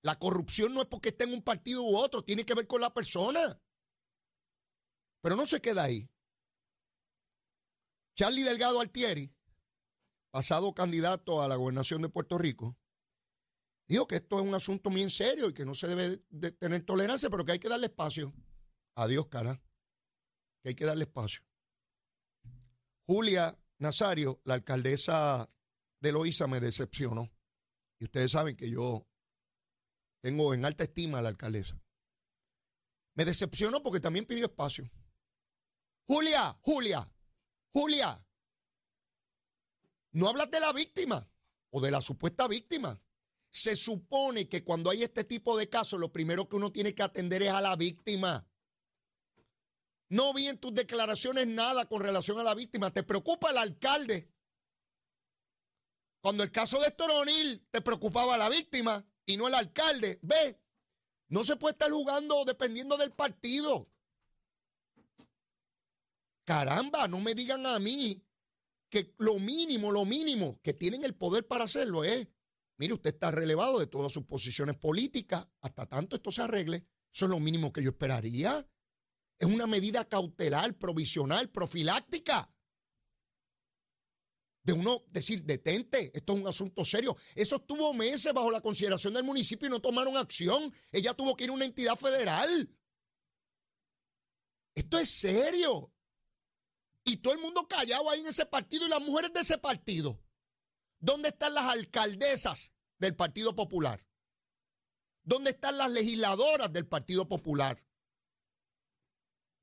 La 0.02 0.18
corrupción 0.18 0.74
no 0.74 0.80
es 0.80 0.86
porque 0.86 1.10
esté 1.10 1.24
en 1.24 1.32
un 1.32 1.42
partido 1.42 1.82
u 1.82 1.96
otro, 1.96 2.22
tiene 2.22 2.44
que 2.44 2.54
ver 2.54 2.66
con 2.66 2.80
la 2.80 2.92
persona. 2.92 3.60
Pero 5.20 5.36
no 5.36 5.46
se 5.46 5.60
queda 5.60 5.84
ahí. 5.84 6.08
Charlie 8.14 8.42
Delgado 8.42 8.80
Altieri, 8.80 9.32
pasado 10.30 10.74
candidato 10.74 11.42
a 11.42 11.48
la 11.48 11.56
gobernación 11.56 12.02
de 12.02 12.08
Puerto 12.08 12.38
Rico, 12.38 12.76
dijo 13.88 14.06
que 14.06 14.16
esto 14.16 14.38
es 14.38 14.46
un 14.46 14.54
asunto 14.54 14.90
muy 14.90 15.02
en 15.02 15.10
serio 15.10 15.48
y 15.48 15.54
que 15.54 15.64
no 15.64 15.74
se 15.74 15.88
debe 15.88 16.22
de 16.28 16.52
tener 16.52 16.84
tolerancia, 16.84 17.30
pero 17.30 17.44
que 17.44 17.52
hay 17.52 17.58
que 17.58 17.68
darle 17.68 17.86
espacio. 17.86 18.34
Adiós, 18.94 19.28
cara. 19.28 19.60
Que 20.62 20.70
hay 20.70 20.74
que 20.74 20.84
darle 20.84 21.04
espacio. 21.04 21.42
Julia 23.06 23.58
Nazario, 23.78 24.40
la 24.44 24.54
alcaldesa 24.54 25.48
de 26.00 26.12
Loíza, 26.12 26.46
me 26.46 26.60
decepcionó. 26.60 27.30
Y 27.98 28.04
ustedes 28.04 28.32
saben 28.32 28.54
que 28.54 28.70
yo 28.70 29.07
tengo 30.20 30.54
en 30.54 30.64
alta 30.64 30.84
estima 30.84 31.18
a 31.18 31.22
la 31.22 31.28
alcaldesa. 31.28 31.80
Me 33.14 33.24
decepcionó 33.24 33.82
porque 33.82 34.00
también 34.00 34.26
pidió 34.26 34.46
espacio. 34.46 34.90
Julia, 36.06 36.58
Julia, 36.62 37.10
Julia, 37.72 38.24
no 40.12 40.28
hablas 40.28 40.50
de 40.50 40.60
la 40.60 40.72
víctima 40.72 41.28
o 41.70 41.80
de 41.80 41.90
la 41.90 42.00
supuesta 42.00 42.48
víctima. 42.48 43.00
Se 43.50 43.76
supone 43.76 44.48
que 44.48 44.64
cuando 44.64 44.90
hay 44.90 45.02
este 45.02 45.24
tipo 45.24 45.56
de 45.56 45.68
casos, 45.68 45.98
lo 45.98 46.12
primero 46.12 46.48
que 46.48 46.56
uno 46.56 46.72
tiene 46.72 46.94
que 46.94 47.02
atender 47.02 47.42
es 47.42 47.50
a 47.50 47.60
la 47.60 47.76
víctima. 47.76 48.48
No 50.10 50.32
vi 50.32 50.48
en 50.48 50.58
tus 50.58 50.72
declaraciones 50.72 51.46
nada 51.46 51.86
con 51.86 52.00
relación 52.00 52.38
a 52.38 52.42
la 52.42 52.54
víctima. 52.54 52.90
¿Te 52.90 53.02
preocupa 53.02 53.50
el 53.50 53.58
alcalde? 53.58 54.32
Cuando 56.20 56.42
el 56.42 56.50
caso 56.50 56.80
de 56.80 56.90
Toronil 56.90 57.66
te 57.70 57.80
preocupaba 57.80 58.38
la 58.38 58.48
víctima 58.48 59.06
y 59.28 59.36
no 59.36 59.46
el 59.46 59.54
alcalde. 59.54 60.18
Ve, 60.22 60.58
no 61.28 61.44
se 61.44 61.56
puede 61.56 61.72
estar 61.72 61.90
jugando 61.92 62.44
dependiendo 62.44 62.96
del 62.96 63.12
partido. 63.12 63.88
Caramba, 66.44 67.06
no 67.08 67.20
me 67.20 67.34
digan 67.34 67.66
a 67.66 67.78
mí 67.78 68.24
que 68.88 69.14
lo 69.18 69.38
mínimo, 69.38 69.92
lo 69.92 70.06
mínimo 70.06 70.58
que 70.62 70.72
tienen 70.72 71.04
el 71.04 71.14
poder 71.14 71.46
para 71.46 71.64
hacerlo 71.64 72.04
es, 72.04 72.26
mire, 72.78 72.94
usted 72.94 73.12
está 73.12 73.30
relevado 73.30 73.78
de 73.78 73.86
todas 73.86 74.10
sus 74.10 74.24
posiciones 74.24 74.76
políticas, 74.78 75.46
hasta 75.60 75.86
tanto 75.86 76.16
esto 76.16 76.30
se 76.30 76.40
arregle, 76.40 76.86
eso 77.12 77.26
es 77.26 77.30
lo 77.30 77.38
mínimo 77.38 77.70
que 77.70 77.82
yo 77.82 77.90
esperaría. 77.90 78.66
Es 79.38 79.46
una 79.46 79.66
medida 79.66 80.08
cautelar, 80.08 80.74
provisional, 80.78 81.50
profiláctica 81.50 82.50
de 84.68 84.74
uno 84.74 85.02
decir, 85.08 85.44
detente, 85.44 86.10
esto 86.12 86.34
es 86.34 86.40
un 86.40 86.46
asunto 86.46 86.84
serio. 86.84 87.16
Eso 87.34 87.56
estuvo 87.56 87.94
meses 87.94 88.34
bajo 88.34 88.50
la 88.50 88.60
consideración 88.60 89.14
del 89.14 89.24
municipio 89.24 89.66
y 89.66 89.70
no 89.70 89.80
tomaron 89.80 90.14
acción. 90.18 90.70
Ella 90.92 91.14
tuvo 91.14 91.34
que 91.34 91.44
ir 91.44 91.50
a 91.50 91.54
una 91.54 91.64
entidad 91.64 91.96
federal. 91.96 92.70
Esto 94.74 94.98
es 94.98 95.08
serio. 95.08 95.90
Y 97.02 97.16
todo 97.16 97.32
el 97.32 97.40
mundo 97.40 97.66
callado 97.66 98.10
ahí 98.10 98.20
en 98.20 98.26
ese 98.26 98.44
partido 98.44 98.84
y 98.84 98.90
las 98.90 99.00
mujeres 99.00 99.32
de 99.32 99.40
ese 99.40 99.56
partido. 99.56 100.22
¿Dónde 100.98 101.30
están 101.30 101.54
las 101.54 101.64
alcaldesas 101.64 102.74
del 102.98 103.16
Partido 103.16 103.56
Popular? 103.56 104.06
¿Dónde 105.22 105.52
están 105.52 105.78
las 105.78 105.90
legisladoras 105.90 106.70
del 106.70 106.86
Partido 106.86 107.26
Popular? 107.26 107.82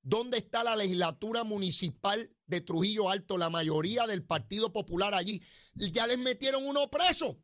¿Dónde 0.07 0.37
está 0.37 0.63
la 0.63 0.75
legislatura 0.75 1.43
municipal 1.43 2.31
de 2.45 2.61
Trujillo 2.61 3.09
Alto? 3.09 3.39
La 3.39 3.49
mayoría 3.49 4.05
del 4.05 4.23
Partido 4.23 4.71
Popular 4.71 5.15
allí. 5.15 5.41
Ya 5.73 6.05
les 6.05 6.19
metieron 6.19 6.63
uno 6.63 6.91
preso. 6.91 7.41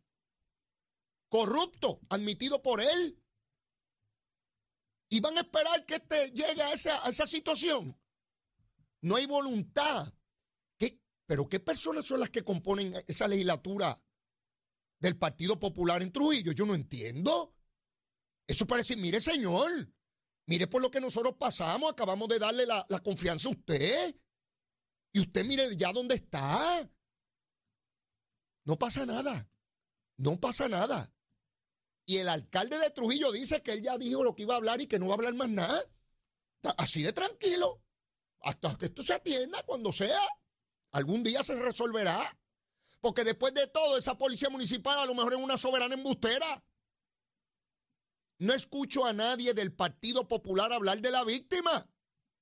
Corrupto, 1.27 2.01
admitido 2.09 2.61
por 2.61 2.79
él. 2.79 3.19
Y 5.09 5.21
van 5.21 5.39
a 5.39 5.41
esperar 5.41 5.87
que 5.87 5.95
este 5.95 6.29
llegue 6.29 6.61
a 6.61 6.71
esa, 6.71 7.03
a 7.03 7.09
esa 7.09 7.25
situación. 7.25 7.99
No 9.01 9.15
hay 9.15 9.25
voluntad. 9.25 10.13
¿Qué, 10.77 11.01
¿Pero 11.25 11.49
qué 11.49 11.59
personas 11.59 12.05
son 12.05 12.19
las 12.19 12.29
que 12.29 12.43
componen 12.43 12.93
esa 13.07 13.27
legislatura 13.27 13.99
del 14.99 15.17
Partido 15.17 15.57
Popular 15.57 16.03
en 16.03 16.11
Trujillo? 16.11 16.51
Yo 16.51 16.67
no 16.67 16.75
entiendo. 16.75 17.55
Eso 18.45 18.67
parece, 18.67 18.97
mire 18.97 19.19
señor, 19.19 19.91
Mire 20.51 20.67
por 20.67 20.81
lo 20.81 20.91
que 20.91 20.99
nosotros 20.99 21.35
pasamos, 21.39 21.89
acabamos 21.89 22.27
de 22.27 22.37
darle 22.37 22.65
la, 22.65 22.85
confianza 23.01 23.47
a 23.47 23.51
usted. 23.51 24.13
Y 25.13 25.21
usted 25.21 25.45
mire 25.45 25.73
ya 25.77 25.93
dónde 25.93 26.15
está. 26.15 26.91
No 28.65 28.77
pasa 28.77 29.05
nada. 29.05 29.49
No 30.17 30.41
pasa 30.41 30.67
nada. 30.67 31.09
Y 32.05 32.17
el 32.17 32.27
alcalde 32.27 32.77
de 32.79 32.89
Trujillo 32.89 33.31
dice 33.31 33.63
que 33.63 33.71
él 33.71 33.81
ya 33.81 33.97
dijo 33.97 34.25
lo 34.25 34.35
que 34.35 34.41
iba 34.41 34.53
a 34.53 34.57
hablar 34.57 34.81
y 34.81 34.87
que 34.87 34.99
no 34.99 35.07
va 35.07 35.13
a 35.13 35.15
hablar 35.15 35.35
más 35.35 35.47
nada. 35.47 35.85
Así 36.75 37.01
de 37.01 37.13
tranquilo. 37.13 37.81
Hasta 38.41 38.77
que 38.77 38.87
esto 38.87 39.03
se 39.03 39.13
atienda 39.13 39.63
cuando 39.63 39.93
sea. 39.93 40.19
Algún 40.91 41.23
día 41.23 41.43
se 41.43 41.57
resolverá. 41.61 42.19
Porque 42.99 43.23
después 43.23 43.53
de 43.53 43.67
todo, 43.67 43.97
esa 43.97 44.17
policía 44.17 44.49
municipal 44.49 44.99
a 44.99 45.05
lo 45.05 45.15
mejor 45.15 45.31
es 45.31 45.39
una 45.39 45.57
soberana 45.57 45.95
embustera. 45.95 46.61
No 48.41 48.55
escucho 48.55 49.05
a 49.05 49.13
nadie 49.13 49.53
del 49.53 49.71
Partido 49.71 50.27
Popular 50.27 50.73
hablar 50.73 50.99
de 50.99 51.11
la 51.11 51.23
víctima. 51.23 51.87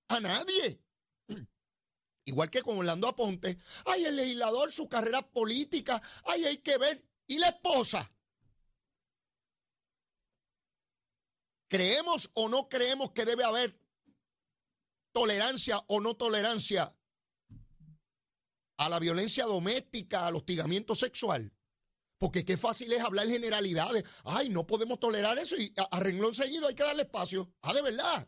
A 0.08 0.20
nadie. 0.22 0.82
Igual 2.26 2.50
que 2.50 2.62
con 2.62 2.78
Orlando 2.78 3.10
Aponte. 3.10 3.58
Ay, 3.86 4.06
el 4.06 4.16
legislador, 4.16 4.72
su 4.72 4.88
carrera 4.88 5.30
política. 5.30 6.02
Ay, 6.24 6.46
hay 6.46 6.58
que 6.60 6.78
ver. 6.78 7.06
¿Y 7.28 7.38
la 7.40 7.50
esposa? 7.50 8.10
¿Creemos 11.68 12.32
o 12.34 12.48
no 12.48 12.70
creemos 12.70 13.12
que 13.12 13.26
debe 13.26 13.44
haber 13.44 13.78
tolerancia 15.12 15.84
o 15.88 16.00
no 16.00 16.16
tolerancia 16.16 16.96
a 18.78 18.88
la 18.88 19.00
violencia 19.00 19.44
doméstica, 19.44 20.28
al 20.28 20.38
hostigamiento 20.38 20.96
sexual. 20.96 21.52
Porque 22.20 22.44
qué 22.44 22.58
fácil 22.58 22.92
es 22.92 23.02
hablar 23.02 23.28
generalidades. 23.28 24.04
Ay, 24.26 24.50
no 24.50 24.68
podemos 24.68 25.00
tolerar 25.00 25.40
eso 25.40 25.56
y 25.56 25.74
a, 25.90 26.00
renglón 26.00 26.36
seguido 26.36 26.68
hay 26.68 26.76
que 26.76 26.84
darle 26.84 27.04
espacio. 27.04 27.50
Ah, 27.62 27.74
de 27.74 27.82
verdad. 27.82 28.28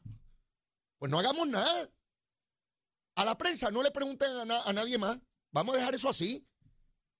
Pues 0.98 1.12
no 1.12 1.19
hagamos 1.19 1.48
nada. 1.48 1.91
A 3.15 3.25
la 3.25 3.38
prensa 3.38 3.69
no 3.69 3.83
le 3.83 3.91
pregunten 3.91 4.50
a, 4.50 4.62
a 4.63 4.74
nadie 4.74 4.98
más. 4.98 5.17
Vamos 5.51 5.75
a 5.75 5.79
dejar 5.79 5.93
eso 5.93 6.07
así. 6.07 6.48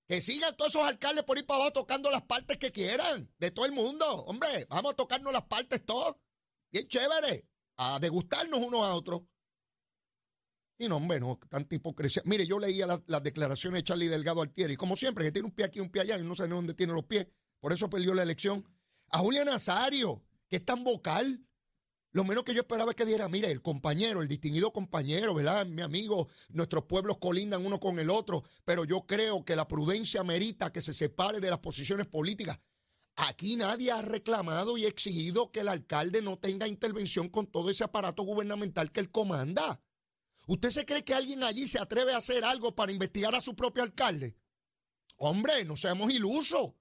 Que 0.08 0.22
sigan 0.22 0.56
todos 0.56 0.74
esos 0.74 0.88
alcaldes 0.88 1.24
por 1.24 1.36
ir 1.36 1.46
para 1.46 1.58
abajo 1.58 1.72
tocando 1.74 2.10
las 2.10 2.22
partes 2.22 2.56
que 2.56 2.72
quieran, 2.72 3.30
de 3.38 3.50
todo 3.50 3.66
el 3.66 3.72
mundo. 3.72 4.06
Hombre, 4.24 4.66
vamos 4.70 4.92
a 4.92 4.96
tocarnos 4.96 5.32
las 5.32 5.44
partes 5.44 5.84
todos. 5.84 6.16
Bien 6.70 6.88
chévere. 6.88 7.46
A 7.76 7.98
degustarnos 8.00 8.60
unos 8.60 8.86
a 8.86 8.94
otros. 8.94 9.20
Y 10.82 10.88
no, 10.88 10.96
hombre, 10.96 11.20
no, 11.20 11.38
tanta 11.48 11.76
hipocresía. 11.76 12.22
Mire, 12.24 12.44
yo 12.44 12.58
leía 12.58 12.88
las 13.06 13.22
declaraciones 13.22 13.78
de 13.78 13.84
Charlie 13.84 14.08
Delgado 14.08 14.42
Altieri, 14.42 14.74
como 14.74 14.96
siempre, 14.96 15.24
que 15.24 15.30
tiene 15.30 15.46
un 15.46 15.54
pie 15.54 15.66
aquí, 15.66 15.78
un 15.78 15.90
pie 15.90 16.02
allá, 16.02 16.18
y 16.18 16.24
no 16.24 16.34
sé 16.34 16.48
dónde 16.48 16.74
tiene 16.74 16.92
los 16.92 17.04
pies. 17.04 17.28
Por 17.60 17.72
eso 17.72 17.88
perdió 17.88 18.14
la 18.14 18.24
elección. 18.24 18.68
A 19.10 19.18
Julia 19.18 19.44
Nazario, 19.44 20.24
que 20.48 20.56
es 20.56 20.64
tan 20.64 20.82
vocal. 20.82 21.46
Lo 22.10 22.24
menos 22.24 22.42
que 22.42 22.52
yo 22.52 22.62
esperaba 22.62 22.90
es 22.90 22.96
que 22.96 23.04
diera, 23.04 23.28
mire, 23.28 23.48
el 23.52 23.62
compañero, 23.62 24.22
el 24.22 24.26
distinguido 24.26 24.72
compañero, 24.72 25.34
¿verdad? 25.34 25.66
Mi 25.66 25.82
amigo, 25.82 26.26
nuestros 26.48 26.86
pueblos 26.86 27.18
colindan 27.18 27.64
uno 27.64 27.78
con 27.78 28.00
el 28.00 28.10
otro, 28.10 28.42
pero 28.64 28.84
yo 28.84 29.06
creo 29.06 29.44
que 29.44 29.54
la 29.54 29.68
prudencia 29.68 30.24
merita 30.24 30.72
que 30.72 30.80
se 30.80 30.92
separe 30.92 31.38
de 31.38 31.48
las 31.48 31.60
posiciones 31.60 32.08
políticas. 32.08 32.58
Aquí 33.14 33.54
nadie 33.54 33.92
ha 33.92 34.02
reclamado 34.02 34.76
y 34.76 34.86
exigido 34.86 35.52
que 35.52 35.60
el 35.60 35.68
alcalde 35.68 36.22
no 36.22 36.40
tenga 36.40 36.66
intervención 36.66 37.28
con 37.28 37.46
todo 37.46 37.70
ese 37.70 37.84
aparato 37.84 38.24
gubernamental 38.24 38.90
que 38.90 38.98
él 38.98 39.12
comanda. 39.12 39.80
¿Usted 40.46 40.70
se 40.70 40.84
cree 40.84 41.04
que 41.04 41.14
alguien 41.14 41.44
allí 41.44 41.66
se 41.68 41.78
atreve 41.78 42.12
a 42.12 42.18
hacer 42.18 42.44
algo 42.44 42.74
para 42.74 42.92
investigar 42.92 43.34
a 43.34 43.40
su 43.40 43.54
propio 43.54 43.82
alcalde? 43.82 44.36
Hombre, 45.16 45.64
no 45.64 45.76
seamos 45.76 46.12
ilusos. 46.12 46.72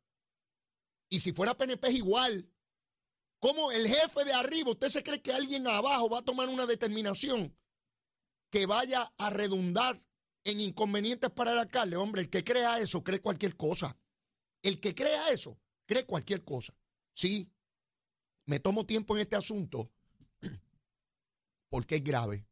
Y 1.09 1.19
si 1.19 1.31
fuera 1.31 1.55
PNP 1.55 1.87
es 1.89 1.95
igual. 1.95 2.49
Como 3.39 3.71
el 3.71 3.87
jefe 3.87 4.23
de 4.23 4.33
arriba, 4.33 4.71
¿usted 4.71 4.89
se 4.89 5.03
cree 5.03 5.21
que 5.21 5.33
alguien 5.33 5.67
abajo 5.67 6.09
va 6.09 6.19
a 6.19 6.25
tomar 6.25 6.49
una 6.49 6.65
determinación 6.65 7.55
que 8.49 8.65
vaya 8.65 9.11
a 9.17 9.29
redundar 9.29 10.03
en 10.43 10.59
inconvenientes 10.59 11.29
para 11.31 11.51
el 11.51 11.59
alcalde? 11.59 11.97
Hombre, 11.97 12.21
el 12.21 12.29
que 12.29 12.43
crea 12.43 12.79
eso 12.79 13.03
cree 13.03 13.21
cualquier 13.21 13.55
cosa. 13.57 13.97
El 14.63 14.79
que 14.79 14.95
crea 14.95 15.29
eso 15.29 15.59
cree 15.85 16.05
cualquier 16.05 16.43
cosa. 16.43 16.75
Sí, 17.13 17.51
me 18.45 18.59
tomo 18.59 18.85
tiempo 18.85 19.15
en 19.15 19.21
este 19.21 19.35
asunto 19.35 19.91
porque 21.69 21.95
es 21.95 22.03
grave. 22.03 22.47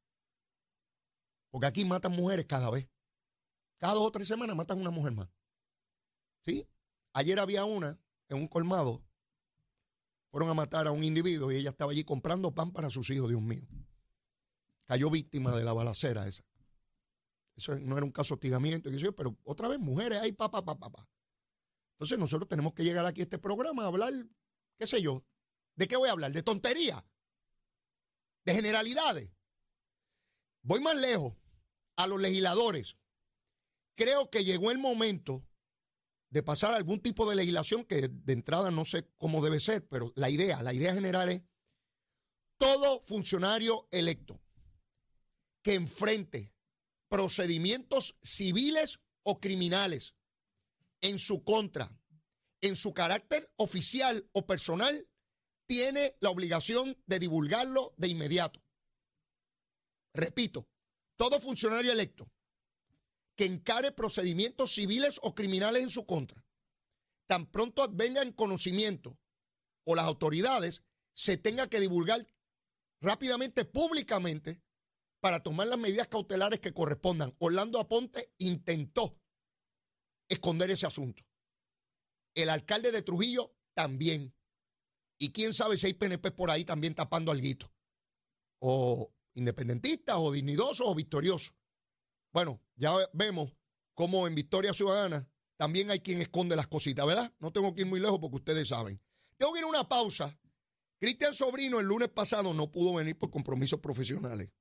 Porque 1.49 1.67
aquí 1.67 1.85
matan 1.85 2.11
mujeres 2.11 2.45
cada 2.45 2.69
vez. 2.69 2.89
Cada 3.77 3.93
dos 3.93 4.03
o 4.03 4.11
tres 4.11 4.27
semanas 4.27 4.55
matan 4.55 4.79
una 4.79 4.91
mujer 4.91 5.13
más. 5.13 5.29
¿Sí? 6.45 6.67
Ayer 7.13 7.39
había 7.39 7.65
una 7.65 7.99
en 8.27 8.37
un 8.37 8.47
colmado 8.47 9.03
fueron 10.29 10.49
a 10.49 10.53
matar 10.53 10.87
a 10.87 10.91
un 10.91 11.03
individuo 11.03 11.51
y 11.51 11.57
ella 11.57 11.71
estaba 11.71 11.91
allí 11.91 12.03
comprando 12.03 12.53
pan 12.53 12.71
para 12.71 12.89
sus 12.89 13.09
hijos, 13.09 13.29
Dios 13.29 13.41
mío. 13.41 13.67
Cayó 14.85 15.09
víctima 15.09 15.55
de 15.55 15.63
la 15.63 15.73
balacera 15.73 16.27
esa. 16.27 16.43
Eso 17.55 17.77
no 17.79 17.97
era 17.97 18.05
un 18.05 18.11
caso 18.11 18.29
de 18.29 18.35
hostigamiento, 18.35 18.89
pero 19.15 19.37
otra 19.43 19.67
vez 19.67 19.79
mujeres 19.79 20.19
ahí, 20.19 20.31
papá, 20.31 20.63
papá, 20.63 20.79
papá. 20.89 21.09
Entonces 21.93 22.17
nosotros 22.17 22.47
tenemos 22.47 22.73
que 22.73 22.83
llegar 22.83 23.05
aquí 23.05 23.21
a 23.21 23.23
este 23.23 23.37
programa 23.37 23.83
a 23.83 23.87
hablar, 23.87 24.13
qué 24.77 24.87
sé 24.87 25.01
yo, 25.01 25.25
¿de 25.75 25.87
qué 25.87 25.97
voy 25.97 26.09
a 26.09 26.13
hablar? 26.13 26.31
¿De 26.31 26.43
tontería? 26.43 27.03
¿De 28.45 28.53
generalidades? 28.53 29.29
Voy 30.69 30.81
más 30.81 30.95
lejos, 30.97 31.33
a 31.95 32.05
los 32.05 32.21
legisladores. 32.21 32.95
Creo 33.95 34.29
que 34.29 34.43
llegó 34.45 34.69
el 34.69 34.77
momento 34.77 35.43
de 36.29 36.43
pasar 36.43 36.75
algún 36.75 37.01
tipo 37.01 37.27
de 37.27 37.35
legislación 37.35 37.83
que 37.83 38.07
de 38.07 38.33
entrada 38.33 38.69
no 38.69 38.85
sé 38.85 39.09
cómo 39.17 39.43
debe 39.43 39.59
ser, 39.59 39.87
pero 39.87 40.13
la 40.15 40.29
idea, 40.29 40.61
la 40.61 40.71
idea 40.71 40.93
general 40.93 41.29
es 41.29 41.41
todo 42.59 43.01
funcionario 43.01 43.87
electo 43.89 44.39
que 45.63 45.73
enfrente 45.73 46.53
procedimientos 47.07 48.19
civiles 48.21 48.99
o 49.23 49.39
criminales 49.39 50.13
en 51.01 51.17
su 51.17 51.43
contra, 51.43 51.99
en 52.61 52.75
su 52.75 52.93
carácter 52.93 53.51
oficial 53.55 54.29
o 54.33 54.45
personal, 54.45 55.09
tiene 55.65 56.15
la 56.19 56.29
obligación 56.29 57.01
de 57.07 57.17
divulgarlo 57.17 57.95
de 57.97 58.09
inmediato. 58.09 58.61
Repito, 60.19 60.67
todo 61.17 61.39
funcionario 61.39 61.91
electo 61.93 62.29
que 63.37 63.45
encare 63.45 63.93
procedimientos 63.93 64.73
civiles 64.73 65.17
o 65.23 65.33
criminales 65.33 65.81
en 65.81 65.89
su 65.89 66.05
contra, 66.05 66.45
tan 67.25 67.49
pronto 67.49 67.87
venga 67.89 68.21
en 68.21 68.33
conocimiento 68.33 69.17
o 69.85 69.95
las 69.95 70.05
autoridades 70.05 70.83
se 71.13 71.37
tenga 71.37 71.69
que 71.69 71.79
divulgar 71.79 72.27
rápidamente, 73.01 73.63
públicamente, 73.63 74.61
para 75.21 75.41
tomar 75.41 75.67
las 75.67 75.79
medidas 75.79 76.09
cautelares 76.09 76.59
que 76.59 76.73
correspondan. 76.73 77.33
Orlando 77.39 77.79
Aponte 77.79 78.33
intentó 78.39 79.17
esconder 80.29 80.69
ese 80.71 80.85
asunto. 80.85 81.23
El 82.35 82.49
alcalde 82.49 82.91
de 82.91 83.01
Trujillo 83.01 83.55
también. 83.73 84.35
Y 85.17 85.31
quién 85.31 85.53
sabe 85.53 85.77
si 85.77 85.87
hay 85.87 85.93
PNP 85.93 86.31
por 86.31 86.51
ahí 86.51 86.65
también 86.65 86.95
tapando 86.95 87.31
alguito. 87.31 87.73
O 88.61 89.13
independentistas, 89.33 90.17
o 90.19 90.31
dignidosos, 90.31 90.87
o 90.87 90.95
victoriosos. 90.95 91.53
Bueno, 92.31 92.61
ya 92.75 92.93
vemos 93.13 93.55
cómo 93.93 94.27
en 94.27 94.35
Victoria 94.35 94.73
Ciudadana 94.73 95.29
también 95.57 95.91
hay 95.91 95.99
quien 95.99 96.21
esconde 96.21 96.55
las 96.55 96.67
cositas, 96.67 97.05
¿verdad? 97.05 97.33
No 97.39 97.51
tengo 97.51 97.75
que 97.75 97.81
ir 97.81 97.87
muy 97.87 97.99
lejos 97.99 98.19
porque 98.19 98.37
ustedes 98.37 98.69
saben. 98.69 99.01
Tengo 99.37 99.53
que 99.53 99.59
ir 99.59 99.65
a 99.65 99.69
una 99.69 99.89
pausa. 99.89 100.37
Cristian 100.99 101.33
Sobrino 101.33 101.79
el 101.79 101.85
lunes 101.85 102.09
pasado 102.09 102.53
no 102.53 102.71
pudo 102.71 102.93
venir 102.93 103.17
por 103.17 103.29
compromisos 103.29 103.79
profesionales, 103.79 104.51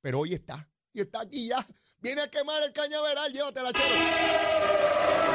pero 0.00 0.20
hoy 0.20 0.34
está. 0.34 0.70
Y 0.92 1.00
está 1.00 1.20
aquí 1.20 1.48
ya. 1.48 1.66
Viene 2.00 2.22
a 2.22 2.30
quemar 2.30 2.62
el 2.62 2.72
cañaveral, 2.72 3.32
llévatela. 3.32 5.27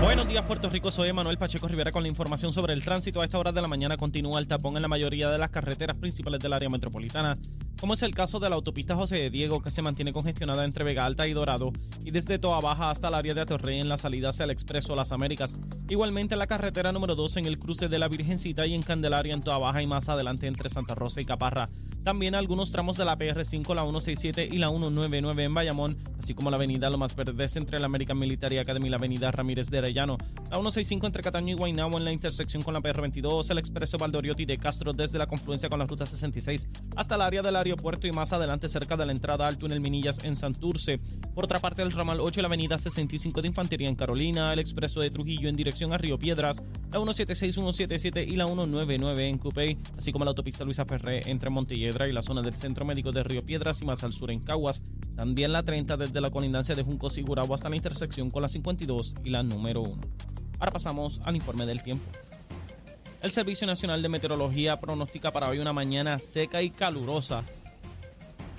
Buenos 0.00 0.26
días, 0.26 0.42
Puerto 0.44 0.70
Rico. 0.70 0.90
Soy 0.90 1.12
Manuel 1.12 1.36
Pacheco 1.36 1.68
Rivera 1.68 1.92
con 1.92 2.02
la 2.02 2.08
información 2.08 2.54
sobre 2.54 2.72
el 2.72 2.82
tránsito. 2.82 3.20
A 3.20 3.24
esta 3.26 3.38
hora 3.38 3.52
de 3.52 3.60
la 3.60 3.68
mañana 3.68 3.98
continúa 3.98 4.40
el 4.40 4.48
tapón 4.48 4.76
en 4.76 4.82
la 4.82 4.88
mayoría 4.88 5.28
de 5.28 5.36
las 5.36 5.50
carreteras 5.50 5.98
principales 5.98 6.40
del 6.40 6.54
área 6.54 6.70
metropolitana, 6.70 7.36
como 7.78 7.92
es 7.92 8.02
el 8.02 8.14
caso 8.14 8.38
de 8.38 8.48
la 8.48 8.56
autopista 8.56 8.96
José 8.96 9.16
de 9.16 9.30
Diego, 9.30 9.60
que 9.60 9.70
se 9.70 9.82
mantiene 9.82 10.14
congestionada 10.14 10.64
entre 10.64 10.84
Vega 10.84 11.04
Alta 11.04 11.28
y 11.28 11.34
Dorado, 11.34 11.72
y 12.02 12.12
desde 12.12 12.38
Toa 12.38 12.62
Baja 12.62 12.90
hasta 12.90 13.08
el 13.08 13.14
área 13.14 13.34
de 13.34 13.42
Atorrey 13.42 13.78
en 13.78 13.90
la 13.90 13.98
salida 13.98 14.30
hacia 14.30 14.44
el 14.44 14.50
Expreso 14.50 14.96
Las 14.96 15.12
Américas. 15.12 15.56
Igualmente 15.90 16.34
la 16.34 16.46
carretera 16.46 16.92
número 16.92 17.14
2 17.14 17.36
en 17.36 17.46
el 17.46 17.58
cruce 17.58 17.88
de 17.88 17.98
la 17.98 18.08
Virgencita 18.08 18.66
y 18.66 18.74
en 18.74 18.82
Candelaria 18.82 19.34
en 19.34 19.42
Toa 19.42 19.58
Baja 19.58 19.82
y 19.82 19.86
más 19.86 20.08
adelante 20.08 20.46
entre 20.46 20.70
Santa 20.70 20.94
Rosa 20.94 21.20
y 21.20 21.26
Caparra. 21.26 21.68
También 22.02 22.34
algunos 22.34 22.72
tramos 22.72 22.96
de 22.96 23.04
la 23.04 23.18
PR5, 23.18 23.74
la 23.74 23.82
167 23.82 24.48
y 24.50 24.56
la 24.56 24.70
199 24.70 25.44
en 25.44 25.52
Bayamón, 25.52 25.98
así 26.18 26.32
como 26.32 26.50
la 26.50 26.56
avenida 26.56 26.88
Lomas 26.88 27.14
Verdes 27.14 27.56
entre 27.56 27.78
la 27.78 27.86
American 27.86 28.18
Military 28.18 28.56
Academy 28.56 28.86
y 28.86 28.90
la 28.90 28.96
avenida 28.96 29.30
Ramírez 29.30 29.68
de 29.68 29.89
Arellano. 29.90 30.16
La 30.50 30.56
165 30.56 31.06
entre 31.06 31.22
Cataño 31.22 31.54
y 31.54 31.56
Guaynabo 31.56 31.96
en 31.96 32.04
la 32.04 32.12
intersección 32.12 32.62
con 32.62 32.74
la 32.74 32.80
PR22, 32.80 33.50
el 33.50 33.58
expreso 33.58 33.98
Valdoriotti 33.98 34.46
de 34.46 34.58
Castro 34.58 34.92
desde 34.92 35.16
la 35.16 35.28
confluencia 35.28 35.68
con 35.68 35.78
la 35.78 35.86
ruta 35.86 36.06
66 36.06 36.68
hasta 36.96 37.14
el 37.14 37.20
área 37.20 37.40
del 37.40 37.54
aeropuerto 37.54 38.08
y 38.08 38.12
más 38.12 38.32
adelante 38.32 38.68
cerca 38.68 38.96
de 38.96 39.06
la 39.06 39.12
entrada 39.12 39.46
al 39.46 39.58
túnel 39.58 39.80
Minillas 39.80 40.18
en 40.24 40.34
Santurce. 40.34 40.98
Por 41.34 41.44
otra 41.44 41.60
parte, 41.60 41.82
el 41.82 41.92
ramal 41.92 42.20
8 42.20 42.40
y 42.40 42.42
la 42.42 42.48
avenida 42.48 42.78
65 42.78 43.42
de 43.42 43.48
Infantería 43.48 43.88
en 43.88 43.94
Carolina, 43.94 44.52
el 44.52 44.58
expreso 44.58 45.00
de 45.00 45.10
Trujillo 45.10 45.48
en 45.48 45.54
dirección 45.54 45.92
a 45.92 45.98
Río 45.98 46.18
Piedras, 46.18 46.62
la 46.90 46.98
176, 46.98 47.54
177 47.54 48.24
y 48.24 48.34
la 48.34 48.46
199 48.46 49.28
en 49.28 49.38
Cupey, 49.38 49.78
así 49.96 50.10
como 50.10 50.24
la 50.24 50.30
autopista 50.30 50.64
Luisa 50.64 50.84
Ferré 50.84 51.30
entre 51.30 51.50
Montelledra 51.50 52.08
y 52.08 52.12
la 52.12 52.22
zona 52.22 52.42
del 52.42 52.54
Centro 52.54 52.84
Médico 52.84 53.12
de 53.12 53.22
Río 53.22 53.44
Piedras 53.44 53.82
y 53.82 53.84
más 53.84 54.02
al 54.02 54.12
sur 54.12 54.32
en 54.32 54.40
Caguas. 54.40 54.82
También 55.14 55.52
la 55.52 55.62
30 55.62 55.96
desde 55.96 56.20
la 56.20 56.30
colindancia 56.30 56.74
de 56.74 56.82
Junco 56.82 57.08
y 57.16 57.24
hasta 57.52 57.68
la 57.68 57.76
intersección 57.76 58.30
con 58.30 58.42
la 58.42 58.48
52 58.48 59.14
y 59.24 59.30
la 59.30 59.42
número 59.42 59.79
1. 59.82 60.02
Ahora 60.58 60.72
pasamos 60.72 61.20
al 61.24 61.36
informe 61.36 61.66
del 61.66 61.82
tiempo. 61.82 62.10
El 63.22 63.30
Servicio 63.30 63.66
Nacional 63.66 64.00
de 64.00 64.08
Meteorología 64.08 64.80
pronostica 64.80 65.30
para 65.30 65.48
hoy 65.48 65.58
una 65.58 65.72
mañana 65.72 66.18
seca 66.18 66.62
y 66.62 66.70
calurosa 66.70 67.44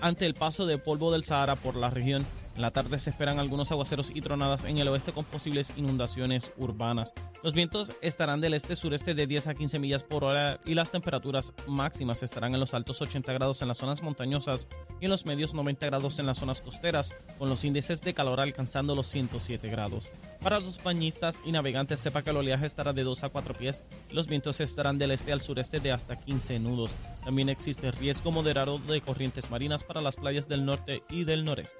ante 0.02 0.26
el 0.26 0.34
paso 0.34 0.66
de 0.66 0.78
polvo 0.78 1.12
del 1.12 1.24
Sahara 1.24 1.56
por 1.56 1.76
la 1.76 1.90
región. 1.90 2.26
En 2.56 2.62
la 2.62 2.72
tarde 2.72 3.00
se 3.00 3.10
esperan 3.10 3.40
algunos 3.40 3.72
aguaceros 3.72 4.12
y 4.14 4.22
tronadas 4.22 4.66
en 4.66 4.78
el 4.78 4.88
oeste 4.90 5.14
con 5.14 5.26
posibles 5.26 5.74
inundaciones 5.78 6.52
urbanas. 6.58 7.14
Los 7.44 7.54
vientos 7.54 7.94
estarán 8.02 8.42
del 8.42 8.54
este-sureste 8.54 9.14
de 9.14 9.26
10 9.26 9.48
a 9.48 9.56
15 9.56 9.80
millas 9.80 10.04
por 10.04 10.24
hora 10.24 10.60
y 10.66 10.76
las 10.76 10.92
temperaturas 10.92 11.54
máximas 11.68 12.24
estarán 12.24 12.54
en 12.54 12.60
los 12.60 12.74
altos 12.74 13.02
80 13.02 13.32
grados 13.34 13.62
en 13.62 13.70
las 13.70 13.78
zonas 13.78 14.04
montañosas 14.04 14.68
y 15.00 15.06
en 15.06 15.12
los 15.12 15.26
medios 15.26 15.54
90 15.54 15.86
grados 15.86 16.20
en 16.20 16.26
las 16.26 16.38
zonas 16.38 16.62
costeras, 16.62 17.14
con 17.40 17.50
los 17.50 17.64
índices 17.64 18.02
de 18.02 18.14
calor 18.14 18.40
alcanzando 18.40 18.96
los 18.96 19.08
107 19.08 19.70
grados. 19.70 20.12
Para 20.42 20.60
los 20.60 20.84
bañistas 20.84 21.42
y 21.46 21.52
navegantes, 21.52 22.00
sepa 22.00 22.22
que 22.22 22.32
el 22.32 22.38
oleaje 22.38 22.66
estará 22.66 22.94
de 22.94 23.04
2 23.04 23.24
a 23.24 23.30
4 23.30 23.54
pies 23.54 23.86
y 24.10 24.14
los 24.14 24.28
vientos 24.28 24.60
estarán 24.60 24.98
del 24.98 25.12
este 25.12 25.32
al 25.32 25.42
sureste 25.42 25.80
de 25.80 25.92
hasta 25.92 26.20
15 26.20 26.60
nudos. 26.60 26.92
También 27.24 27.50
existe 27.50 27.92
riesgo 27.92 28.32
moderado 28.32 28.80
de 28.80 29.02
corrientes 29.02 29.50
marinas 29.50 29.84
para 29.84 30.02
las 30.02 30.16
playas 30.16 30.48
del 30.48 30.66
norte 30.66 31.04
y 31.10 31.24
del 31.24 31.46
noreste. 31.46 31.80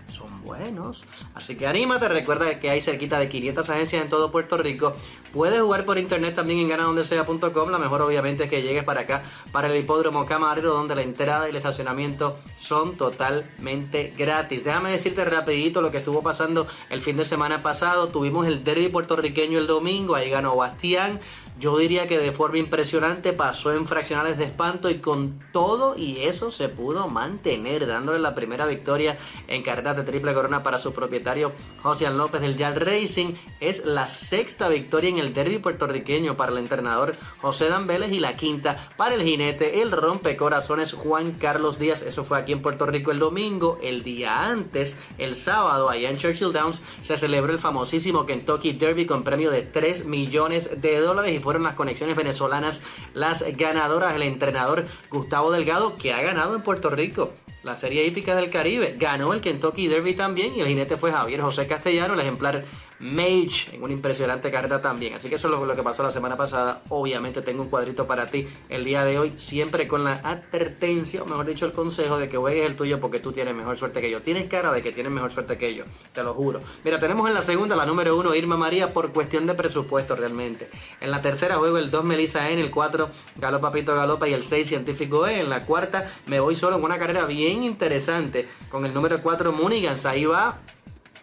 son 0.07 0.43
buenos. 0.43 1.05
Así 1.33 1.57
que 1.57 1.67
anímate, 1.67 2.07
recuerda 2.07 2.59
que 2.59 2.69
hay 2.69 2.81
cerquita 2.81 3.19
de 3.19 3.29
500 3.29 3.69
agencias 3.69 4.03
en 4.03 4.09
todo 4.09 4.31
Puerto 4.31 4.57
Rico. 4.57 4.95
Puedes 5.33 5.59
jugar 5.59 5.85
por 5.85 5.97
internet 5.97 6.35
también 6.35 6.59
en 6.59 6.69
ganadondesea.com. 6.69 7.71
La 7.71 7.79
mejor 7.79 8.03
obviamente 8.03 8.43
es 8.43 8.49
que 8.49 8.61
llegues 8.61 8.83
para 8.83 9.01
acá, 9.01 9.23
para 9.51 9.67
el 9.67 9.77
hipódromo 9.77 10.25
camarero, 10.25 10.73
donde 10.73 10.93
la 10.93 11.01
entrada 11.01 11.47
y 11.47 11.49
el 11.49 11.55
estacionamiento 11.55 12.37
son 12.55 12.95
totalmente 12.95 14.13
gratis. 14.15 14.63
Déjame 14.63 14.91
decirte 14.91 15.25
rapidito 15.25 15.81
lo 15.81 15.89
que 15.89 15.97
estuvo 15.97 16.21
pasando 16.21 16.67
el 16.91 17.01
fin 17.01 17.17
de 17.17 17.25
semana 17.25 17.63
pasado. 17.63 18.09
Tuvimos 18.09 18.45
el 18.45 18.63
derby 18.63 18.89
puertorriqueño 18.89 19.57
el 19.57 19.65
domingo, 19.65 20.13
ahí 20.13 20.29
ganó 20.29 20.55
Bastián. 20.55 21.19
Yo 21.63 21.77
diría 21.77 22.09
que 22.09 22.19
de 22.19 22.33
forma 22.33 22.57
impresionante 22.57 23.31
pasó 23.31 23.71
en 23.71 23.87
fraccionales 23.87 24.37
de 24.37 24.43
espanto 24.43 24.89
y 24.89 24.95
con 24.95 25.39
todo 25.53 25.97
y 25.97 26.19
eso 26.23 26.51
se 26.51 26.67
pudo 26.67 27.07
mantener, 27.07 27.87
dándole 27.87 28.19
la 28.19 28.35
primera 28.35 28.65
victoria 28.65 29.17
en 29.47 29.63
carreras 29.63 29.95
de 29.95 30.03
triple 30.03 30.33
corona 30.33 30.61
para 30.61 30.77
su 30.77 30.91
propietario 30.91 31.53
José 31.81 32.09
López 32.09 32.41
del 32.41 32.57
Yal 32.57 32.75
Racing. 32.75 33.35
Es 33.61 33.85
la 33.85 34.07
sexta 34.07 34.67
victoria 34.67 35.09
en 35.09 35.19
el 35.19 35.33
derby 35.33 35.57
puertorriqueño 35.57 36.35
para 36.35 36.51
el 36.51 36.57
entrenador 36.57 37.15
José 37.39 37.69
Dan 37.69 37.87
Vélez 37.87 38.11
y 38.11 38.19
la 38.19 38.35
quinta 38.35 38.89
para 38.97 39.15
el 39.15 39.23
jinete, 39.23 39.81
el 39.81 39.93
rompecorazones 39.93 40.91
Juan 40.91 41.31
Carlos 41.31 41.79
Díaz. 41.79 42.01
Eso 42.01 42.25
fue 42.25 42.39
aquí 42.39 42.51
en 42.51 42.61
Puerto 42.61 42.85
Rico 42.87 43.11
el 43.11 43.19
domingo. 43.19 43.79
El 43.81 44.03
día 44.03 44.49
antes, 44.49 44.99
el 45.17 45.37
sábado, 45.37 45.89
allá 45.89 46.09
en 46.09 46.17
Churchill 46.17 46.51
Downs, 46.51 46.81
se 46.99 47.15
celebró 47.15 47.53
el 47.53 47.59
famosísimo 47.59 48.25
Kentucky 48.25 48.73
Derby 48.73 49.05
con 49.05 49.23
premio 49.23 49.49
de 49.49 49.61
3 49.61 50.07
millones 50.07 50.81
de 50.81 50.99
dólares 50.99 51.33
y 51.33 51.39
las 51.61 51.73
conexiones 51.73 52.15
venezolanas 52.15 52.81
las 53.13 53.45
ganadoras. 53.55 54.15
El 54.15 54.23
entrenador 54.23 54.85
Gustavo 55.09 55.51
Delgado, 55.51 55.97
que 55.97 56.13
ha 56.13 56.21
ganado 56.21 56.55
en 56.55 56.61
Puerto 56.61 56.89
Rico 56.89 57.33
la 57.63 57.75
Serie 57.75 58.05
Hípica 58.05 58.35
del 58.35 58.49
Caribe, 58.49 58.95
ganó 58.99 59.31
el 59.31 59.39
Kentucky 59.39 59.87
Derby 59.87 60.15
también 60.15 60.53
y 60.55 60.59
el 60.59 60.67
jinete 60.67 60.97
fue 60.97 61.13
Javier 61.13 61.41
José 61.41 61.65
Castellano, 61.65 62.13
el 62.13 62.19
ejemplar 62.19 62.65
Mage 63.03 63.75
en 63.75 63.83
una 63.83 63.91
impresionante 63.91 64.49
carrera 64.49 64.81
también. 64.81 65.13
Así 65.13 65.27
que 65.27 65.35
eso 65.35 65.53
es 65.53 65.67
lo, 65.67 65.75
que 65.75 65.83
pasó 65.83 66.03
la 66.03 66.11
semana 66.11 66.37
pasada. 66.37 66.81
Obviamente 66.87 67.41
tengo 67.41 67.61
un 67.61 67.69
cuadrito 67.69 68.07
para 68.07 68.27
ti 68.27 68.47
el 68.69 68.85
día 68.85 69.03
de 69.03 69.19
hoy, 69.19 69.33
siempre 69.35 69.89
con 69.89 70.05
la 70.05 70.21
advertencia, 70.23 71.21
o 71.21 71.25
mejor 71.25 71.45
dicho, 71.45 71.65
el 71.65 71.73
consejo 71.73 72.17
de 72.17 72.29
que 72.29 72.37
juegues 72.37 72.65
el 72.65 72.77
tuyo 72.77 73.01
porque 73.01 73.19
tú 73.19 73.33
tienes 73.33 73.53
mejor 73.53 73.77
suerte 73.77 73.99
que 73.99 74.09
yo. 74.09 74.21
Tienes 74.21 74.47
cara 74.47 74.71
de 74.71 74.81
que 74.81 74.93
tienes 74.93 75.11
mejor 75.11 75.31
suerte 75.31 75.57
que 75.57 75.75
yo, 75.75 75.83
te 76.13 76.23
lo 76.23 76.33
juro. 76.33 76.61
Mira, 76.85 76.97
tenemos 76.97 77.27
en 77.27 77.33
la 77.33 77.41
segunda 77.41 77.75
la 77.75 77.85
número 77.85 78.17
uno, 78.17 78.33
Irma 78.35 78.55
María, 78.55 78.93
por 78.93 79.11
cuestión 79.11 79.47
de 79.47 79.53
presupuesto 79.53 80.15
realmente. 80.15 80.69
En 81.01 81.11
la 81.11 81.21
tercera 81.21 81.57
juego 81.57 81.77
el 81.77 81.91
2 81.91 82.05
Melissa 82.05 82.51
en 82.51 82.59
el 82.59 82.71
4 82.71 83.09
Galo 83.35 83.59
Papito 83.59 83.93
Galopa 83.93 84.29
y 84.29 84.33
el 84.33 84.43
6 84.43 84.65
Científico 84.65 85.27
E. 85.27 85.41
En 85.41 85.49
la 85.49 85.65
cuarta 85.65 86.09
me 86.27 86.39
voy 86.39 86.55
solo 86.55 86.77
en 86.77 86.83
una 86.83 86.97
carrera 86.97 87.25
bien 87.25 87.65
interesante 87.65 88.47
con 88.69 88.85
el 88.85 88.93
número 88.93 89.21
4 89.21 89.51
Munigans. 89.51 90.05
Ahí 90.05 90.23
va 90.23 90.61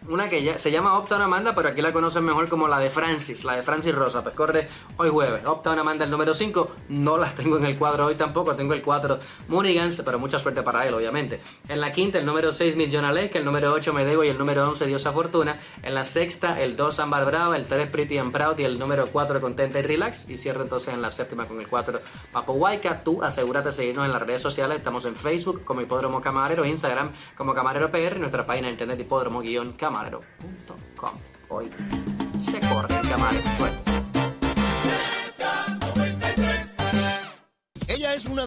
una 0.07 0.29
que 0.29 0.57
se 0.57 0.71
llama 0.71 0.97
Opta 0.97 1.23
Amanda, 1.23 1.53
pero 1.53 1.69
aquí 1.69 1.81
la 1.81 1.93
conocen 1.93 2.23
mejor 2.23 2.49
como 2.49 2.67
la 2.67 2.79
de 2.79 2.89
Francis, 2.89 3.43
la 3.43 3.55
de 3.55 3.63
Francis 3.63 3.93
Rosa. 3.93 4.23
Pues 4.23 4.35
corre 4.35 4.67
hoy 4.97 5.09
jueves. 5.09 5.45
Opta 5.45 5.73
Amanda 5.73 6.05
el 6.05 6.11
número 6.11 6.33
5, 6.33 6.71
no 6.89 7.17
las 7.17 7.35
tengo 7.35 7.57
en 7.57 7.65
el 7.65 7.77
cuadro 7.77 8.07
hoy 8.07 8.15
tampoco, 8.15 8.55
tengo 8.55 8.73
el 8.73 8.81
4 8.81 9.19
Munigans, 9.47 10.01
pero 10.03 10.17
mucha 10.17 10.39
suerte 10.39 10.63
para 10.63 10.87
él, 10.87 10.93
obviamente. 10.93 11.39
En 11.67 11.79
la 11.79 11.91
quinta, 11.91 12.17
el 12.17 12.25
número 12.25 12.51
6 12.51 12.75
Miss 12.75 12.89
Jonah 12.91 13.11
Lake, 13.11 13.37
el 13.37 13.45
número 13.45 13.71
8 13.73 13.93
Medego 13.93 14.23
y 14.23 14.29
el 14.29 14.37
número 14.37 14.67
11 14.67 14.87
Diosa 14.87 15.11
Fortuna. 15.11 15.59
En 15.83 15.93
la 15.93 16.03
sexta, 16.03 16.59
el 16.59 16.75
2 16.75 16.99
Ambar 16.99 17.25
Brava, 17.25 17.55
el 17.55 17.65
3 17.65 17.89
Pretty 17.89 18.17
and 18.17 18.31
Proud 18.31 18.57
y 18.57 18.63
el 18.63 18.79
número 18.79 19.07
4 19.07 19.39
Contenta 19.39 19.79
y 19.79 19.83
Relax. 19.83 20.29
Y 20.29 20.37
cierro 20.37 20.63
entonces 20.63 20.93
en 20.93 21.01
la 21.01 21.11
séptima 21.11 21.47
con 21.47 21.59
el 21.59 21.67
4 21.67 22.01
Papo 22.31 22.53
Huayca. 22.53 23.03
Tú 23.03 23.23
asegúrate 23.23 23.69
de 23.69 23.73
seguirnos 23.73 24.05
en 24.05 24.11
las 24.11 24.21
redes 24.21 24.41
sociales. 24.41 24.77
Estamos 24.77 25.05
en 25.05 25.15
Facebook 25.15 25.63
como 25.63 25.81
Hipódromo 25.81 26.21
Camarero, 26.21 26.65
Instagram 26.65 27.11
como 27.37 27.53
Camarero 27.53 27.91
PR, 27.91 28.19
nuestra 28.19 28.45
página 28.45 28.67
de 28.67 28.73
internet 28.73 28.99
hipódromo-camarero.com. 29.91 31.11
Hoy 31.49 31.69
se 32.39 32.59
corre 32.61 32.99
el 32.99 33.09
camarero. 33.09 33.43
Ella 37.87 38.13
es 38.13 38.25
una 38.25 38.45